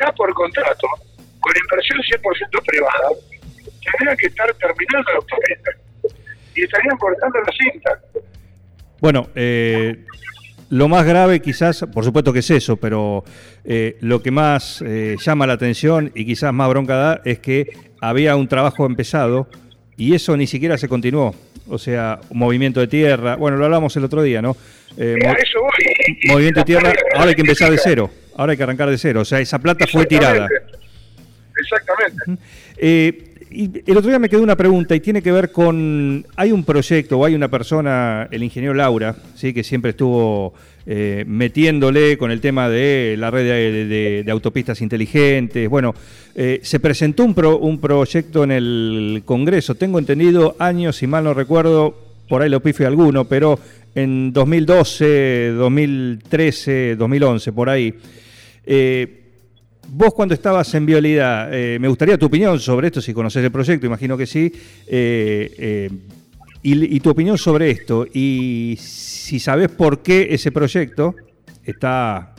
Ya 0.00 0.12
por 0.12 0.32
contrato, 0.34 0.86
con 1.40 1.52
inversión 1.56 1.98
100% 1.98 2.66
privada, 2.66 3.08
tendrían 3.80 4.16
que 4.16 4.26
estar 4.26 4.52
terminando 4.54 5.10
la 5.12 5.16
autopista 5.16 5.70
y 6.54 6.62
estarían 6.62 6.96
cortando 6.98 7.38
la 7.40 7.52
cinta. 7.52 8.00
Bueno, 9.00 9.28
eh, 9.34 10.04
lo 10.70 10.88
más 10.88 11.06
grave 11.06 11.40
quizás, 11.40 11.84
por 11.92 12.04
supuesto 12.04 12.32
que 12.32 12.40
es 12.40 12.50
eso, 12.50 12.76
pero 12.76 13.24
eh, 13.64 13.96
lo 14.00 14.22
que 14.22 14.30
más 14.30 14.82
eh, 14.86 15.16
llama 15.24 15.46
la 15.46 15.54
atención 15.54 16.12
y 16.14 16.24
quizás 16.26 16.52
más 16.52 16.68
bronca 16.68 16.96
da 16.96 17.20
es 17.24 17.38
que 17.38 17.70
había 18.00 18.36
un 18.36 18.48
trabajo 18.48 18.86
empezado 18.86 19.48
y 19.96 20.14
eso 20.14 20.36
ni 20.36 20.46
siquiera 20.46 20.78
se 20.78 20.88
continuó. 20.88 21.34
O 21.70 21.78
sea, 21.78 22.20
movimiento 22.30 22.80
de 22.80 22.86
tierra, 22.86 23.36
bueno, 23.36 23.56
lo 23.56 23.66
hablamos 23.66 23.94
el 23.96 24.04
otro 24.04 24.22
día, 24.22 24.40
¿no? 24.40 24.56
Eh, 24.96 25.16
eso 25.18 25.60
voy. 25.60 26.32
movimiento 26.32 26.60
de 26.60 26.64
tierra, 26.64 26.92
ahora 27.14 27.30
hay 27.30 27.34
que 27.34 27.42
empezar 27.42 27.70
de 27.70 27.78
cero, 27.78 28.10
ahora 28.36 28.52
hay 28.52 28.56
que 28.56 28.62
arrancar 28.62 28.88
de 28.88 28.96
cero, 28.96 29.20
o 29.20 29.24
sea, 29.24 29.40
esa 29.40 29.58
plata 29.58 29.86
fue 29.86 30.06
tirada. 30.06 30.48
Exactamente. 31.60 32.42
Eh, 32.78 33.27
y 33.50 33.70
el 33.86 33.96
otro 33.96 34.10
día 34.10 34.18
me 34.18 34.28
quedó 34.28 34.42
una 34.42 34.56
pregunta 34.56 34.94
y 34.94 35.00
tiene 35.00 35.22
que 35.22 35.32
ver 35.32 35.50
con, 35.50 36.26
hay 36.36 36.52
un 36.52 36.64
proyecto 36.64 37.18
o 37.18 37.24
hay 37.24 37.34
una 37.34 37.48
persona, 37.48 38.28
el 38.30 38.42
ingeniero 38.42 38.74
Laura, 38.74 39.16
¿sí? 39.34 39.54
que 39.54 39.64
siempre 39.64 39.90
estuvo 39.90 40.52
eh, 40.86 41.24
metiéndole 41.26 42.18
con 42.18 42.30
el 42.30 42.40
tema 42.40 42.68
de 42.68 43.16
la 43.18 43.30
red 43.30 43.44
de, 44.24 44.30
autopistas 44.30 44.80
inteligentes. 44.80 45.68
Bueno, 45.68 45.94
eh, 46.34 46.60
se 46.62 46.80
presentó 46.80 47.24
un, 47.24 47.34
un 47.60 47.80
proyecto 47.80 48.44
en 48.44 48.52
el 48.52 49.22
Congreso, 49.24 49.74
tengo 49.74 49.98
entendido 49.98 50.56
años, 50.58 50.96
si 50.96 51.06
mal 51.06 51.24
no 51.24 51.34
recuerdo, 51.34 51.94
por 52.28 52.42
ahí 52.42 52.50
lo 52.50 52.60
pife 52.60 52.84
alguno, 52.84 53.24
pero 53.26 53.58
en 53.94 54.32
2012, 54.32 55.52
2013, 55.56 56.96
2011, 56.96 57.52
por 57.52 57.70
ahí. 57.70 57.94
Eh, 58.66 59.27
Vos 59.90 60.12
cuando 60.12 60.34
estabas 60.34 60.74
en 60.74 60.84
Vialidad, 60.84 61.48
eh, 61.52 61.78
me 61.78 61.88
gustaría 61.88 62.18
tu 62.18 62.26
opinión 62.26 62.60
sobre 62.60 62.88
esto, 62.88 63.00
si 63.00 63.14
conoces 63.14 63.42
el 63.42 63.50
proyecto, 63.50 63.86
imagino 63.86 64.18
que 64.18 64.26
sí, 64.26 64.52
eh, 64.86 65.54
eh, 65.58 65.90
y, 66.62 67.00
tu 67.00 67.08
opinión 67.08 67.38
sobre 67.38 67.70
esto, 67.70 68.06
y 68.12 68.76
si 68.78 69.40
sabes 69.40 69.70
por 69.70 70.02
qué 70.02 70.28
ese 70.30 70.52
proyecto 70.52 71.14
está 71.64 72.34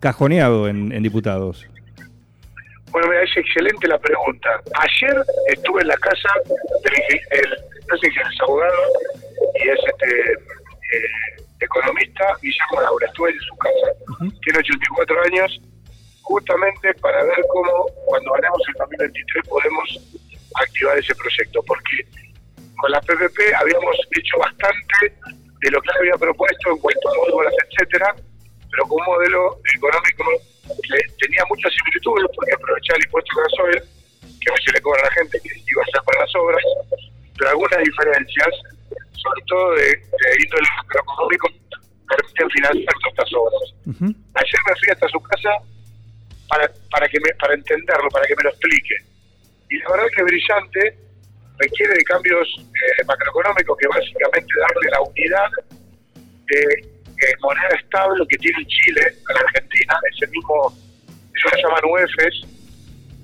cajoneado 0.00 0.68
en, 0.68 1.02
diputados. 1.02 1.66
Bueno, 2.92 3.08
me 3.08 3.22
es 3.24 3.36
excelente 3.36 3.86
la 3.86 3.98
pregunta. 3.98 4.48
Ayer 4.72 5.22
estuve 5.52 5.82
en 5.82 5.88
la 5.88 5.96
casa 5.96 6.28
del 6.46 7.48
no 7.90 7.98
sé 7.98 8.10
si 8.10 8.20
es 8.20 8.40
abogado 8.40 8.72
y 9.62 9.68
es 9.68 9.78
este 9.86 10.34
economista 11.60 12.24
Guillermo 12.40 12.80
Laura. 12.80 13.06
Estuve 13.06 13.30
en 13.30 13.40
su 13.40 13.56
casa. 13.56 14.30
Tiene 14.42 14.58
84 14.60 15.22
años 15.24 15.60
justamente 16.30 16.94
para 16.94 17.24
ver 17.24 17.44
cómo 17.48 17.86
cuando 18.06 18.30
ganemos 18.32 18.62
el 18.68 18.74
2023 18.74 19.48
podemos 19.48 19.88
activar 20.54 20.96
ese 20.96 21.14
proyecto, 21.16 21.60
porque 21.64 22.06
con 22.76 22.90
la 22.92 23.00
PPP 23.00 23.38
habíamos 23.58 23.96
para, 47.00 47.08
que 47.08 47.20
me, 47.20 47.32
para 47.40 47.54
entenderlo, 47.54 48.08
para 48.10 48.26
que 48.26 48.36
me 48.36 48.42
lo 48.42 48.50
explique. 48.50 48.94
Y 49.70 49.78
la 49.78 49.90
verdad 49.90 50.06
que 50.14 50.22
brillante, 50.22 50.98
requiere 51.58 51.94
de 51.94 52.04
cambios 52.04 52.46
eh, 52.60 53.04
macroeconómicos 53.06 53.78
que 53.78 53.88
básicamente 53.88 54.52
darle 54.60 54.90
la 54.90 55.00
unidad 55.00 55.48
de 56.14 56.60
eh, 56.60 57.34
moneda 57.40 57.68
estable 57.80 58.24
que 58.28 58.36
tiene 58.36 58.66
Chile 58.66 59.00
a 59.28 59.32
la 59.32 59.40
Argentina, 59.40 59.96
ese 60.12 60.26
mismo, 60.28 60.76
eso 61.08 61.48
se 61.48 61.62
llaman 61.62 61.84
UEFs, 61.88 62.44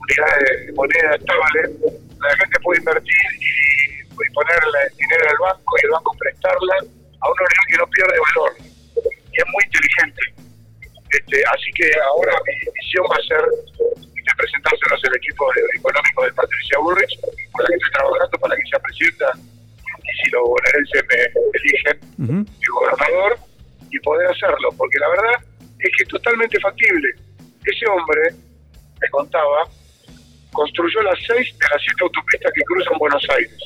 unidad 0.00 0.32
de 0.40 0.72
moneda 0.72 1.16
estable, 1.16 1.60
la 2.16 2.36
gente 2.36 2.60
puede 2.62 2.78
invertir 2.80 3.28
y, 3.40 4.00
y 4.00 4.32
ponerle 4.32 4.80
dinero 4.96 5.24
al 5.28 5.36
banco 5.52 5.76
y 5.76 5.84
el 5.84 5.90
banco 5.90 6.16
prestarla 6.18 6.76
a 6.80 7.28
una 7.28 7.42
unidad 7.44 7.64
que 7.68 7.76
no 7.76 7.86
pierde 7.88 8.16
valor. 8.24 8.52
Y 8.56 9.36
es 9.36 9.46
muy 9.52 9.64
inteligente 9.64 10.45
este, 11.16 11.42
así 11.52 11.72
que 11.72 11.90
ahora 12.08 12.32
mi 12.46 12.72
misión 12.72 13.04
va 13.10 13.16
a 13.16 13.26
ser 13.26 13.42
este, 13.80 14.32
presentárselos 14.36 15.00
al 15.04 15.16
equipo 15.16 15.44
económico 15.74 16.24
de 16.24 16.32
Patricia 16.32 16.78
Burrich, 16.78 17.20
con 17.52 17.62
la 17.62 17.68
que 17.68 17.74
estoy 17.74 17.92
trabajando 17.92 18.38
para 18.38 18.56
que 18.56 18.62
sea 18.68 18.78
presidenta, 18.80 19.28
y 19.36 20.12
si 20.22 20.30
los 20.30 20.42
bonaerenses 20.44 21.02
me 21.08 21.20
eligen 21.56 21.96
uh 22.18 22.44
gobernador, 22.76 23.38
y 23.90 23.98
poder 24.00 24.26
hacerlo, 24.28 24.68
porque 24.76 24.98
la 24.98 25.08
verdad 25.08 25.34
es 25.78 25.90
que 25.96 26.02
es 26.02 26.08
totalmente 26.08 26.58
factible. 26.60 27.08
Ese 27.64 27.86
hombre, 27.86 28.20
me 29.00 29.08
contaba, 29.10 29.68
construyó 30.52 31.02
las 31.02 31.18
seis 31.26 31.52
de 31.58 31.66
las 31.70 31.82
siete 31.82 32.02
autopistas 32.02 32.52
que 32.52 32.62
cruzan 32.62 32.98
Buenos 32.98 33.24
Aires. 33.30 33.58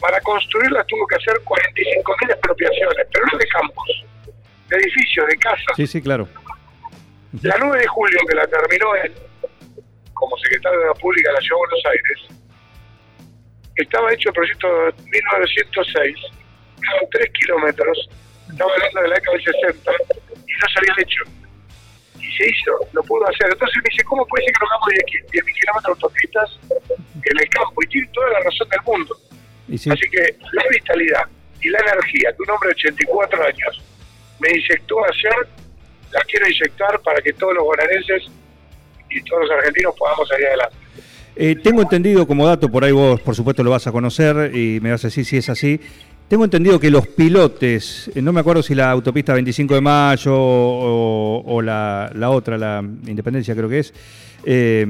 Para 0.00 0.20
construirlas 0.20 0.86
tuvo 0.86 1.06
que 1.06 1.16
hacer 1.16 1.34
45.000 1.44 2.30
expropiaciones, 2.30 3.06
pero 3.12 3.24
no 3.32 3.38
de 3.38 3.46
campos, 3.48 4.04
de 4.68 4.76
edificios, 4.76 5.26
de 5.26 5.36
casas. 5.36 5.76
Sí, 5.76 5.86
sí, 5.86 6.00
claro. 6.00 6.26
La 7.42 7.56
9 7.58 7.78
de 7.78 7.86
julio, 7.86 8.18
que 8.28 8.34
la 8.34 8.46
terminó 8.46 8.94
él, 8.96 9.14
como 10.12 10.36
secretario 10.38 10.80
de 10.80 10.86
la 10.86 10.94
Pública, 10.94 11.32
la 11.32 11.40
llevó 11.40 11.56
a 11.56 11.68
Buenos 11.68 11.86
Aires, 11.86 12.40
estaba 13.76 14.12
hecho 14.12 14.28
el 14.30 14.34
proyecto 14.34 14.66
de 14.68 14.92
1906, 15.10 16.16
eran 16.82 17.10
3 17.10 17.30
kilómetros, 17.32 18.10
estaba 18.50 18.72
hablando 18.72 19.02
de 19.02 19.08
la 19.08 19.14
década 19.14 19.36
del 19.36 19.44
60, 19.44 19.92
y 20.46 20.52
no 20.52 20.68
se 20.68 20.78
había 20.78 21.02
hecho. 21.02 21.22
Y 22.18 22.32
se 22.36 22.50
hizo, 22.50 22.72
lo 22.92 23.02
pudo 23.04 23.26
hacer. 23.28 23.48
Entonces 23.50 23.76
me 23.76 23.90
dice, 23.90 24.04
¿cómo 24.04 24.26
puede 24.26 24.44
ser 24.44 24.52
que 24.52 24.60
no 24.60 24.66
hagamos 24.66 24.88
10.000 24.88 25.60
kilómetros 25.60 25.84
de 25.84 25.90
autopistas 25.90 26.58
en 27.14 27.38
el 27.38 27.48
campo? 27.48 27.82
Y 27.82 27.86
tiene 27.86 28.08
toda 28.12 28.28
la 28.30 28.40
razón 28.40 28.68
del 28.68 28.80
mundo. 28.84 29.16
Así 29.72 30.10
que 30.10 30.36
la 30.52 30.62
vitalidad 30.68 31.24
y 31.62 31.68
la 31.68 31.78
energía 31.78 32.32
que 32.32 32.42
un 32.42 32.50
hombre 32.50 32.68
de 32.70 32.74
84 32.74 33.44
años 33.44 33.82
me 34.40 34.50
inyectó 34.50 34.96
ayer 35.04 35.48
la 36.12 36.20
quiero 36.22 36.48
inyectar 36.48 37.00
para 37.00 37.20
que 37.20 37.32
todos 37.32 37.54
los 37.54 37.64
bonaerenses 37.64 38.24
y 39.10 39.22
todos 39.22 39.42
los 39.42 39.50
argentinos 39.50 39.94
podamos 39.98 40.28
salir 40.28 40.46
adelante. 40.46 40.76
Eh, 41.36 41.56
tengo 41.62 41.82
entendido 41.82 42.26
como 42.26 42.46
dato, 42.46 42.68
por 42.68 42.84
ahí 42.84 42.92
vos 42.92 43.20
por 43.20 43.34
supuesto 43.34 43.62
lo 43.62 43.70
vas 43.70 43.86
a 43.86 43.92
conocer 43.92 44.54
y 44.54 44.80
me 44.80 44.90
vas 44.90 45.04
a 45.04 45.08
decir 45.08 45.24
si 45.24 45.36
es 45.36 45.48
así. 45.48 45.80
Tengo 46.28 46.44
entendido 46.44 46.78
que 46.78 46.90
los 46.90 47.08
pilotes, 47.08 48.10
eh, 48.14 48.22
no 48.22 48.32
me 48.32 48.40
acuerdo 48.40 48.62
si 48.62 48.74
la 48.74 48.90
autopista 48.90 49.34
25 49.34 49.74
de 49.74 49.80
Mayo 49.80 50.32
o, 50.32 51.60
la, 51.62 52.10
otra, 52.30 52.56
la 52.56 52.84
Independencia 53.06 53.54
creo 53.56 53.68
que 53.68 53.80
es, 53.80 53.94
eh, 54.44 54.86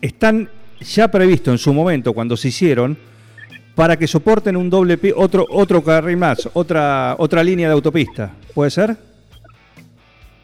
están 0.00 0.50
ya 0.80 1.08
previstos 1.08 1.52
en 1.52 1.58
su 1.58 1.72
momento 1.72 2.12
cuando 2.12 2.36
se 2.36 2.48
hicieron 2.48 2.98
para 3.74 3.96
que 3.96 4.06
soporten 4.06 4.56
un 4.56 4.68
doble 4.68 4.98
otro 5.16 5.46
otro 5.50 5.82
carril 5.82 6.16
más, 6.16 6.48
otra 6.52 7.16
otra 7.18 7.42
línea 7.42 7.68
de 7.68 7.74
autopista. 7.74 8.32
¿Puede 8.54 8.70
ser? 8.70 9.13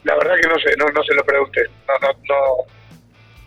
La 0.05 0.17
verdad 0.17 0.37
que 0.41 0.49
no 0.49 0.59
sé, 0.59 0.75
no, 0.79 0.87
no 0.89 1.03
se 1.05 1.15
lo 1.15 1.25
pregunté. 1.25 1.63
No, 1.87 1.95
no, 2.01 2.09
no, 2.29 2.65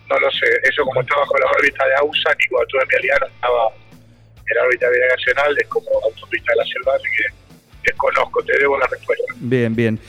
no 0.10 0.20
lo 0.20 0.32
sé. 0.32 0.46
Eso 0.64 0.84
como 0.86 1.02
estaba 1.02 1.22
bajo 1.22 1.38
la 1.40 1.52
órbita 1.58 1.86
de 1.86 1.96
AUSA, 1.96 2.36
y 2.38 2.48
cuando 2.50 2.68
tuve 2.68 2.82
mi 2.90 2.96
aliado 2.96 3.28
estaba 3.28 3.70
en 4.48 4.56
la 4.56 4.64
órbita 4.64 4.90
binacional, 4.90 5.58
es 5.58 5.68
como 5.68 5.88
autopista 6.04 6.52
de 6.52 6.58
la 6.58 6.66
selva, 6.66 6.96
así 6.96 7.08
que 7.18 7.90
desconozco, 7.90 8.44
te 8.44 8.58
debo 8.60 8.78
la 8.78 8.88
respuesta. 8.88 9.34
Bien, 9.38 9.76
bien. 9.76 10.00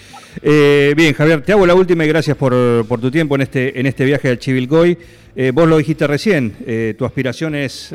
Eh, 0.42 0.94
bien, 0.96 1.14
Javier, 1.14 1.42
te 1.42 1.52
hago 1.52 1.66
la 1.66 1.74
última 1.74 2.04
y 2.04 2.08
gracias 2.08 2.36
por, 2.36 2.86
por 2.86 3.00
tu 3.00 3.10
tiempo 3.10 3.36
en 3.36 3.42
este, 3.42 3.78
en 3.78 3.86
este 3.86 4.04
viaje 4.04 4.28
al 4.28 4.38
Chivilcoy. 4.38 4.98
Eh, 5.36 5.50
vos 5.52 5.68
lo 5.68 5.78
dijiste 5.78 6.06
recién, 6.06 6.56
eh, 6.66 6.94
tu 6.96 7.04
aspiración 7.04 7.54
es, 7.54 7.94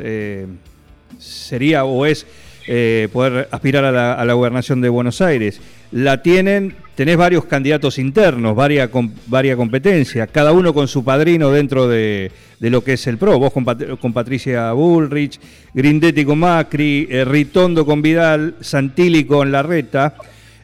sería 1.20 1.86
o 1.86 2.06
es 2.06 2.26
eh, 2.72 3.08
poder 3.12 3.48
aspirar 3.52 3.84
a 3.84 3.92
la, 3.92 4.14
a 4.14 4.24
la 4.26 4.34
gobernación 4.34 4.80
de 4.80 4.90
Buenos 4.90 5.22
Aires. 5.22 5.60
La 5.92 6.22
tienen, 6.22 6.76
tenés 6.94 7.18
varios 7.18 7.46
candidatos 7.46 7.98
internos, 7.98 8.56
varia, 8.56 8.92
com- 8.92 9.12
varia 9.26 9.56
competencia, 9.56 10.28
cada 10.28 10.52
uno 10.52 10.72
con 10.72 10.88
su 10.88 11.04
padrino 11.04 11.50
dentro 11.50 11.88
de, 11.88 12.32
de 12.60 12.70
lo 12.70 12.84
que 12.84 12.94
es 12.94 13.08
el 13.08 13.18
PRO. 13.18 13.40
Vos 13.40 13.52
con, 13.52 13.66
Pat- 13.66 13.98
con 14.00 14.14
Patricia 14.14 14.72
Bullrich, 14.74 15.40
Grindetti 15.74 16.24
con 16.26 16.38
Macri, 16.38 17.08
eh, 17.10 17.26
Ritondo 17.26 17.88
con 17.88 18.04
Vidal, 18.04 18.56
Santilli 18.62 19.26
con 19.26 19.52
Larreta. 19.52 20.14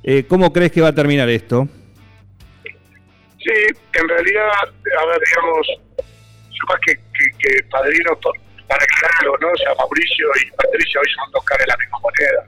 Eh, 0.03 0.25
¿Cómo 0.27 0.53
crees 0.53 0.71
que 0.71 0.81
va 0.81 0.89
a 0.89 0.93
terminar 0.95 1.27
esto? 1.29 1.67
Sí, 2.63 3.51
en 3.99 4.07
realidad, 4.09 4.43
a 4.61 5.05
ver, 5.07 5.19
digamos, 5.27 5.67
yo 5.97 6.65
más 6.69 6.77
que, 6.85 6.93
que, 6.93 7.37
que 7.39 7.63
para 8.67 8.83
aclararlo, 8.83 9.37
¿no? 9.41 9.47
O 9.51 9.57
sea, 9.57 9.73
Mauricio 9.75 10.27
y 10.41 10.51
Patricia 10.55 11.01
hoy 11.01 11.11
son 11.15 11.31
dos 11.31 11.43
caras 11.45 11.65
de 11.65 11.71
la 11.71 11.77
misma 11.77 11.99
moneda. 11.99 12.41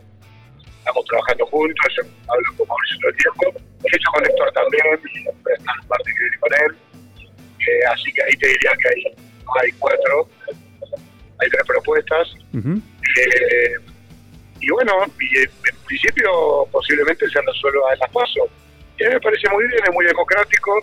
Estamos 0.79 1.05
trabajando 1.05 1.45
juntos, 1.47 1.93
yo 1.95 2.03
hablo 2.27 2.49
con 2.57 2.67
Mauricio 2.67 2.97
todo 3.01 3.11
el 3.11 3.17
tiempo, 3.17 3.43
he 3.83 3.95
hecho 3.95 4.09
con 4.13 4.25
Héctor 4.25 4.51
también, 4.53 4.99
y 5.03 5.19
está 5.27 5.73
parte 5.87 6.11
que 6.13 6.19
viene 6.19 6.37
con 6.39 6.53
él. 6.53 6.71
Eh, 7.67 7.85
así 7.91 8.11
que 8.13 8.23
ahí 8.23 8.35
te 8.37 8.47
diría 8.47 8.71
que 8.81 8.87
hay, 8.89 9.01
hay 9.61 9.71
cuatro, 9.79 10.29
hay 11.39 11.49
tres 11.49 11.63
propuestas. 11.67 12.27
Eh, 12.53 13.73
y 14.59 14.69
bueno, 14.71 14.93
y 15.19 15.37
en 15.37 15.77
principio 15.85 16.67
posiblemente 16.71 17.29
se 17.29 17.41
resuelva 17.41 17.93
en 17.93 17.99
las 17.99 18.11
pasos. 18.11 18.49
Y 18.97 19.03
a 19.03 19.07
mí 19.09 19.13
me 19.13 19.21
parece 19.21 19.49
muy 19.49 19.67
bien, 19.67 19.83
es 19.83 19.93
muy 19.93 20.05
democrático. 20.05 20.79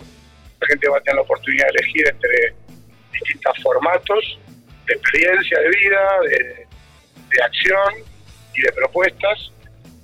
La 0.61 0.67
gente 0.67 0.87
va 0.87 0.97
a 0.97 1.01
tener 1.01 1.15
la 1.15 1.21
oportunidad 1.23 1.65
de 1.65 1.79
elegir 1.79 2.07
entre 2.07 2.55
distintos 3.11 3.57
formatos 3.61 4.39
de 4.85 4.93
experiencia 4.93 5.59
de 5.59 5.69
vida, 5.69 6.19
de, 6.29 6.67
de 7.35 7.43
acción 7.43 7.93
y 8.53 8.61
de 8.61 8.71
propuestas. 8.71 9.51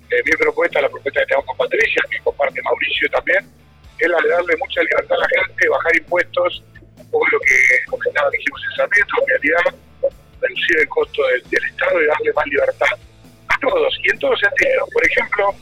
Eh, 0.10 0.22
mi 0.26 0.32
propuesta, 0.32 0.82
la 0.82 0.90
propuesta 0.90 1.22
que 1.22 1.28
tengo 1.28 1.46
con 1.46 1.58
Patricia, 1.58 2.02
que 2.10 2.20
comparte 2.20 2.62
Mauricio 2.62 3.10
también, 3.10 3.48
es 3.98 4.10
la 4.10 4.18
de 4.22 4.30
darle 4.30 4.58
mucha 4.58 4.82
libertad 4.82 5.16
a 5.16 5.22
la 5.22 5.46
gente, 5.46 5.70
bajar 5.70 5.96
impuestos, 5.96 6.64
un 7.12 7.28
lo 7.32 7.40
que 7.40 7.56
comentaba, 7.90 8.30
dijimos 8.32 8.62
en 8.70 8.76
Sarmiento, 8.76 9.14
en 9.22 9.28
realidad 9.28 9.76
reducir 10.42 10.78
el 10.80 10.88
costo 10.90 11.22
del, 11.28 11.44
del 11.50 11.66
Estado 11.66 12.02
y 12.02 12.06
darle 12.08 12.34
más 12.34 12.46
libertad 12.48 12.94
a 13.48 13.60
todos, 13.60 14.00
y 14.04 14.10
en 14.10 14.20
todos 14.20 14.40
sentidos. 14.40 14.90
Por 14.92 15.06
ejemplo, 15.06 15.56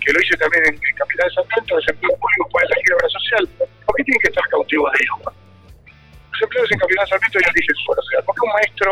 que 0.00 0.12
lo 0.12 0.20
hice 0.20 0.36
también 0.36 0.64
en, 0.66 0.78
Capital 0.96 1.28
de 1.28 1.34
Sarmiento, 1.34 1.76
los 1.76 1.88
empleados 1.88 2.18
públicos 2.20 2.48
pueden 2.50 2.68
elegir 2.72 2.94
obra 2.94 3.08
social, 3.08 3.48
¿por 3.86 3.96
qué 3.96 4.04
tienen 4.04 4.20
que 4.20 4.28
estar 4.28 4.48
cautivos 4.48 4.92
de 4.92 4.98
idioma? 5.04 5.32
Empleados 6.54 6.70
en 6.70 6.78
Capital 6.78 7.04
de 7.04 7.10
Sarmiento 7.10 7.38
ya 7.42 7.50
dije 7.50 7.72
su 7.74 7.82
social, 7.82 8.22
¿por 8.22 8.34
qué 8.34 8.42
un 8.46 8.54
maestro 8.54 8.90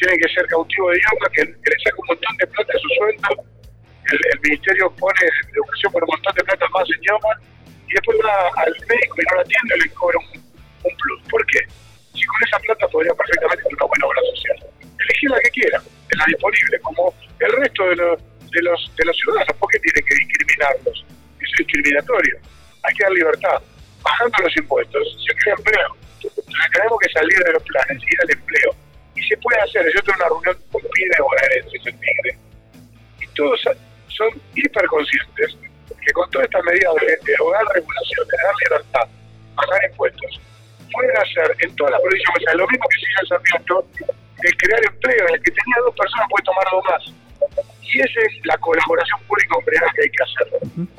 tiene 0.00 0.14
que 0.24 0.28
ser 0.32 0.46
cautivo 0.48 0.88
de 0.88 0.96
idioma, 0.96 1.26
que, 1.36 1.42
que 1.44 1.68
le 1.68 1.78
saca 1.84 2.00
un 2.00 2.08
montón 2.08 2.34
de 2.40 2.46
plata 2.48 2.72
de 2.72 2.80
su 2.80 2.88
sueldo, 2.96 3.28
el, 4.08 4.40
ministerio 4.40 4.88
pone 4.96 5.20
educación 5.52 5.92
por 5.92 6.00
un 6.04 6.10
montón 6.16 6.32
de 6.32 6.44
plata 6.48 6.64
más 6.72 6.88
en 6.88 6.96
idioma, 7.04 7.32
y 7.84 7.92
después 7.92 8.16
va 8.24 8.32
al 8.56 8.72
médico 8.88 9.20
y 9.20 9.24
no 9.28 9.32
lo 9.36 9.40
atiende 9.44 9.72
y 9.76 9.80
le 9.84 9.88
cobra 9.92 10.16
un, 10.16 10.92
plus. 10.96 11.20
¿Por 11.28 11.44
qué? 11.52 11.60
Si 12.16 12.24
con 12.24 12.40
esa 12.48 12.58
plata 12.64 12.88
podría 12.88 13.12
perfectamente 13.12 13.60
hacer 13.60 13.76
una 13.76 13.84
buena 13.84 14.06
obra 14.08 14.20
social. 14.32 14.56
Elegir 14.80 15.28
la 15.28 15.40
que 15.44 15.50
quiera, 15.50 15.78
la 16.16 16.24
disponible, 16.24 16.80
como 16.80 17.12
el 17.36 17.52
resto 17.52 17.84
de 17.84 17.96
los, 18.00 18.16
de 18.48 19.04
los 19.04 19.16
ciudadanos. 19.16 19.56
¿Por 19.60 19.68
qué 19.68 19.78
tiene 19.84 20.00
que 20.08 20.14
discriminarlos? 20.24 21.04
Eso 21.04 21.52
es 21.52 21.58
discriminatorio. 21.68 22.36
Hay 22.80 22.94
que 22.96 23.04
dar 23.04 23.12
libertad. 23.12 23.60
Bajando 24.00 24.36
los 24.40 24.56
impuestos, 24.56 25.04
se 25.26 25.34
crea 25.36 25.54
empleo. 25.58 25.97
Entonces 26.48 26.72
tenemos 26.72 26.98
que 27.00 27.12
salir 27.12 27.38
de 27.44 27.52
los 27.52 27.62
planes, 27.62 28.02
ir 28.02 28.20
al 28.22 28.30
empleo. 28.30 28.70
Y 29.14 29.22
se 29.22 29.36
puede 29.38 29.60
hacer. 29.60 29.84
Yo 29.94 30.02
tuve 30.02 30.16
una 30.16 30.28
reunión 30.28 30.56
con 30.72 30.82
Pide 30.82 31.16
bonaerenses 31.20 31.86
en 31.86 32.00
Tigre. 32.00 32.38
Y 33.20 33.26
todos 33.34 33.60
son 34.08 34.30
hiperconscientes 34.54 35.56
que 36.04 36.12
con 36.12 36.30
todas 36.30 36.46
estas 36.46 36.64
medidas 36.64 36.94
de, 37.00 37.06
de 37.06 37.32
dar 37.52 37.66
regulaciones, 37.74 38.28
de 38.28 38.38
dar 38.42 38.54
libertad, 38.64 39.08
bajar 39.54 39.90
impuestos, 39.90 40.40
pueden 40.92 41.16
hacer 41.16 41.56
en 41.60 41.76
toda 41.76 41.90
la 41.90 42.00
provincia 42.00 42.32
o 42.34 42.40
sea, 42.40 42.54
lo 42.54 42.66
mismo 42.68 42.86
que 42.88 42.96
se 42.96 43.06
hizo 43.10 43.20
en 43.20 43.28
Sarmiento, 43.28 43.88
de 44.40 44.50
crear 44.56 44.84
empleo, 44.84 45.26
el 45.28 45.42
que 45.42 45.50
tenía 45.50 45.76
dos 45.84 45.94
personas 45.94 46.26
puede 46.30 46.44
tomar 46.44 46.66
dos 46.72 46.84
más. 46.88 47.04
Y 47.82 48.00
esa 48.00 48.20
es 48.20 48.32
la 48.44 48.56
colaboración 48.58 49.20
público-privada 49.26 49.92
que 49.94 50.02
hay 50.02 50.10
que 50.10 50.22
hacer. 50.22 50.48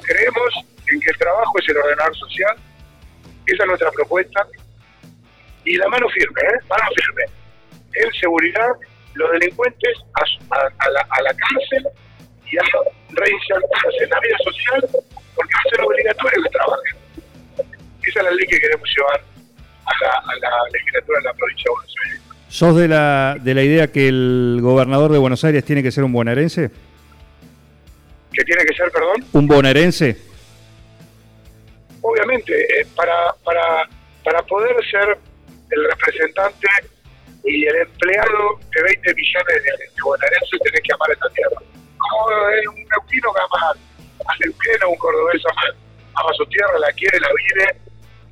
Creemos 0.05 0.51
en 0.91 0.99
que 0.99 1.09
el 1.09 1.17
trabajo 1.17 1.53
es 1.59 1.69
el 1.69 1.77
ordenador 1.77 2.17
social, 2.17 2.55
esa 3.45 3.63
es 3.63 3.67
nuestra 3.67 3.91
propuesta, 3.91 4.47
y 5.65 5.75
la 5.77 5.87
mano 5.89 6.07
firme, 6.09 6.41
¿eh? 6.41 6.59
mano 6.69 6.83
firme. 6.95 7.23
En 7.95 8.11
seguridad, 8.13 8.69
los 9.15 9.31
delincuentes 9.31 9.97
a, 10.13 10.25
su- 10.25 10.53
a- 10.53 10.71
a 10.85 10.89
la, 10.91 11.01
a 11.09 11.21
la 11.21 11.33
cárcel 11.33 11.87
y 12.51 12.57
a 12.57 12.61
reinsertarse 13.09 14.03
en 14.03 14.09
la 14.09 14.19
vida 14.19 14.37
social, 14.43 14.81
porque 15.35 15.53
va 15.53 15.61
a 15.65 15.69
ser 15.69 15.81
obligatorio 15.85 16.43
que 16.43 16.49
trabajen. 16.49 16.95
Esa 18.03 18.19
es 18.19 18.25
la 18.25 18.31
ley 18.31 18.47
que 18.47 18.59
queremos 18.59 18.89
llevar 18.97 19.21
a 19.85 19.91
la, 20.03 20.09
a 20.11 20.35
la 20.39 20.49
legislatura 20.71 21.19
de 21.19 21.23
la 21.25 21.33
provincia 21.33 21.63
de 21.65 21.71
Buenos 21.71 21.95
Aires. 22.05 22.21
¿Sos 22.49 22.75
de 22.75 22.87
la, 22.87 23.37
de 23.39 23.53
la 23.53 23.61
idea 23.63 23.91
que 23.91 24.07
el 24.07 24.59
gobernador 24.61 25.11
de 25.11 25.17
Buenos 25.19 25.43
Aires 25.43 25.63
tiene 25.63 25.83
que 25.83 25.91
ser 25.91 26.03
un 26.03 26.11
bonaerense? 26.13 26.71
¿Qué 28.33 28.43
tiene 28.43 28.63
que 28.65 28.73
ser, 28.75 28.89
perdón? 28.91 29.25
¿Un 29.33 29.47
bonaerense? 29.47 30.17
Obviamente, 32.01 32.53
eh, 32.81 32.87
para, 32.95 33.33
para, 33.43 33.87
para 34.23 34.41
poder 34.43 34.75
ser 34.89 35.17
el 35.71 35.85
representante 35.85 36.67
y 37.43 37.65
el 37.65 37.75
empleado 37.75 38.59
de 38.75 38.83
20 38.83 39.13
millones 39.13 39.63
de, 39.63 40.01
bonaerenses, 40.03 40.59
tenés 40.63 40.81
que 40.81 40.93
amar 40.93 41.11
esta 41.11 41.29
tierra. 41.29 41.61
Como 41.97 42.25
un 42.25 42.75
neuquino 42.75 43.33
que 43.33 43.41
ama 43.41 43.71
al 43.71 44.39
neuquino, 44.39 44.89
un 44.89 44.97
cordobés 44.97 45.41
ama, 45.45 45.61
ama 46.15 46.33
su 46.33 46.45
tierra, 46.47 46.79
la 46.79 46.91
quiere, 46.93 47.19
la 47.19 47.29
vive, 47.29 47.79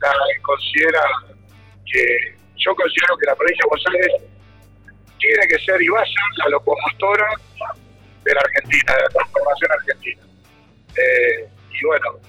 la 0.01 0.11
considera 0.41 1.01
que 1.85 2.35
yo 2.57 2.75
considero 2.75 3.17
que 3.17 3.25
la 3.27 3.35
provincia 3.35 3.63
de 3.63 3.69
Buenos 3.69 3.87
Aires 3.93 4.37
tiene 5.19 5.47
que 5.47 5.59
ser 5.59 5.81
y 5.81 5.87
va 5.87 6.01
a 6.01 6.05
ser 6.05 6.27
la 6.37 6.49
locomotora 6.49 7.27
de 8.23 8.33
la 8.33 8.41
Argentina, 8.41 8.95
de 8.95 9.01
la 9.01 9.09
transformación 9.09 9.71
argentina. 9.71 10.21
Eh, 10.97 11.47
y 11.71 11.85
bueno, 11.85 12.19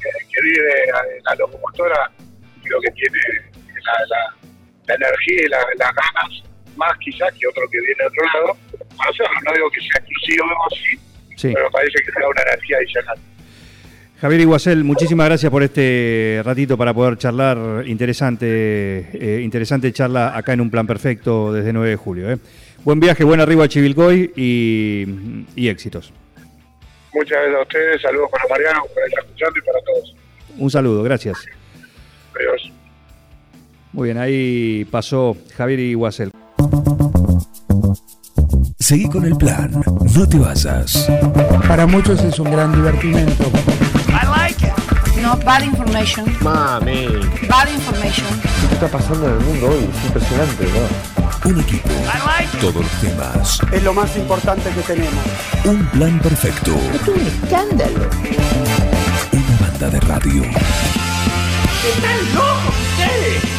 que, 0.00 0.08
que 0.32 0.42
vive 0.42 0.86
la, 0.92 1.02
la 1.30 1.34
locomotora, 1.36 2.10
creo 2.62 2.80
que 2.80 2.90
tiene 2.92 3.54
la, 4.08 4.34
la 4.86 4.94
energía 4.94 5.44
y 5.44 5.48
la- 5.48 5.58
las 5.78 5.90
ganas 5.94 6.42
más 6.76 6.92
quizás 6.98 7.32
que 7.38 7.46
otro 7.46 7.62
que 7.70 7.78
viene 7.80 7.94
de 7.98 8.06
otro 8.06 8.24
lado 8.34 8.56
para 8.96 9.10
hacerlo. 9.10 9.32
No 9.46 9.52
digo 9.54 9.70
que 9.70 9.80
sea 9.80 10.00
exclusivo 10.00 10.44
o 10.46 10.66
así, 10.74 10.98
Sí. 11.36 11.52
pero 11.54 11.70
parece 11.70 11.98
que 12.04 12.10
sea 12.12 12.28
una 12.28 12.42
energía 12.42 12.76
adicional. 12.78 13.18
Javier 14.20 14.40
Iguacel, 14.40 14.84
muchísimas 14.84 15.26
gracias 15.26 15.50
por 15.50 15.62
este 15.62 16.40
ratito 16.44 16.78
para 16.78 16.94
poder 16.94 17.18
charlar. 17.18 17.84
Interesante, 17.86 18.46
eh, 19.12 19.40
interesante 19.42 19.92
charla 19.92 20.36
acá 20.36 20.52
en 20.54 20.60
un 20.62 20.70
plan 20.70 20.86
perfecto 20.86 21.52
desde 21.52 21.72
9 21.72 21.90
de 21.90 21.96
julio. 21.96 22.30
¿eh? 22.30 22.38
Buen 22.84 23.00
viaje, 23.00 23.24
buen 23.24 23.40
arriba 23.40 23.64
a 23.64 23.68
Chivilcoy 23.68 24.32
y, 24.36 25.44
y 25.56 25.68
éxitos. 25.68 26.12
Muchas 27.12 27.38
gracias 27.38 27.56
a 27.58 27.62
ustedes, 27.62 28.02
saludos 28.02 28.30
para 28.30 28.44
Mariano, 28.48 28.82
para 28.94 29.06
estar 29.06 29.24
escuchando 29.24 29.58
y 29.58 29.62
para 29.62 29.78
todos. 29.84 30.16
Un 30.58 30.70
saludo, 30.70 31.02
gracias. 31.02 31.44
Adiós. 32.34 32.72
Muy 33.94 34.08
bien, 34.08 34.18
ahí 34.18 34.84
pasó 34.90 35.36
Javier 35.56 35.78
Iguacel. 35.80 36.30
Seguí 38.78 39.08
con 39.08 39.24
el 39.24 39.36
plan, 39.36 39.70
no 40.14 40.28
te 40.28 40.38
vayas. 40.38 41.08
Para 41.68 41.86
muchos 41.86 42.20
es 42.22 42.38
un 42.38 42.50
gran 42.50 42.72
divertimento. 42.74 43.44
No 45.22 45.36
bad 45.38 45.62
information. 45.62 46.26
Mami, 46.42 47.06
Bad 47.48 47.68
information. 47.72 48.26
¿qué 48.68 48.74
está 48.74 48.88
pasando 48.88 49.26
en 49.26 49.32
el 49.34 49.40
mundo 49.40 49.68
hoy? 49.68 49.88
Es 49.96 50.04
impresionante, 50.04 50.64
¿no? 50.66 51.50
Un 51.50 51.60
equipo, 51.60 51.88
todos 52.60 52.74
los 52.74 52.90
temas, 53.00 53.58
Es 53.72 53.82
lo 53.84 53.94
más 53.94 54.14
importante 54.18 54.68
que 54.70 54.80
tenemos. 54.82 55.24
un 55.64 55.86
plan 55.86 56.18
perfecto, 56.18 56.72
Es 56.94 57.08
un 57.08 57.20
escándalo. 57.26 58.10
una 59.32 59.56
banda 59.66 59.88
de 59.90 60.00
radio. 60.00 60.42
¡Están 60.42 62.34
locos 62.34 62.74
ustedes! 62.98 63.53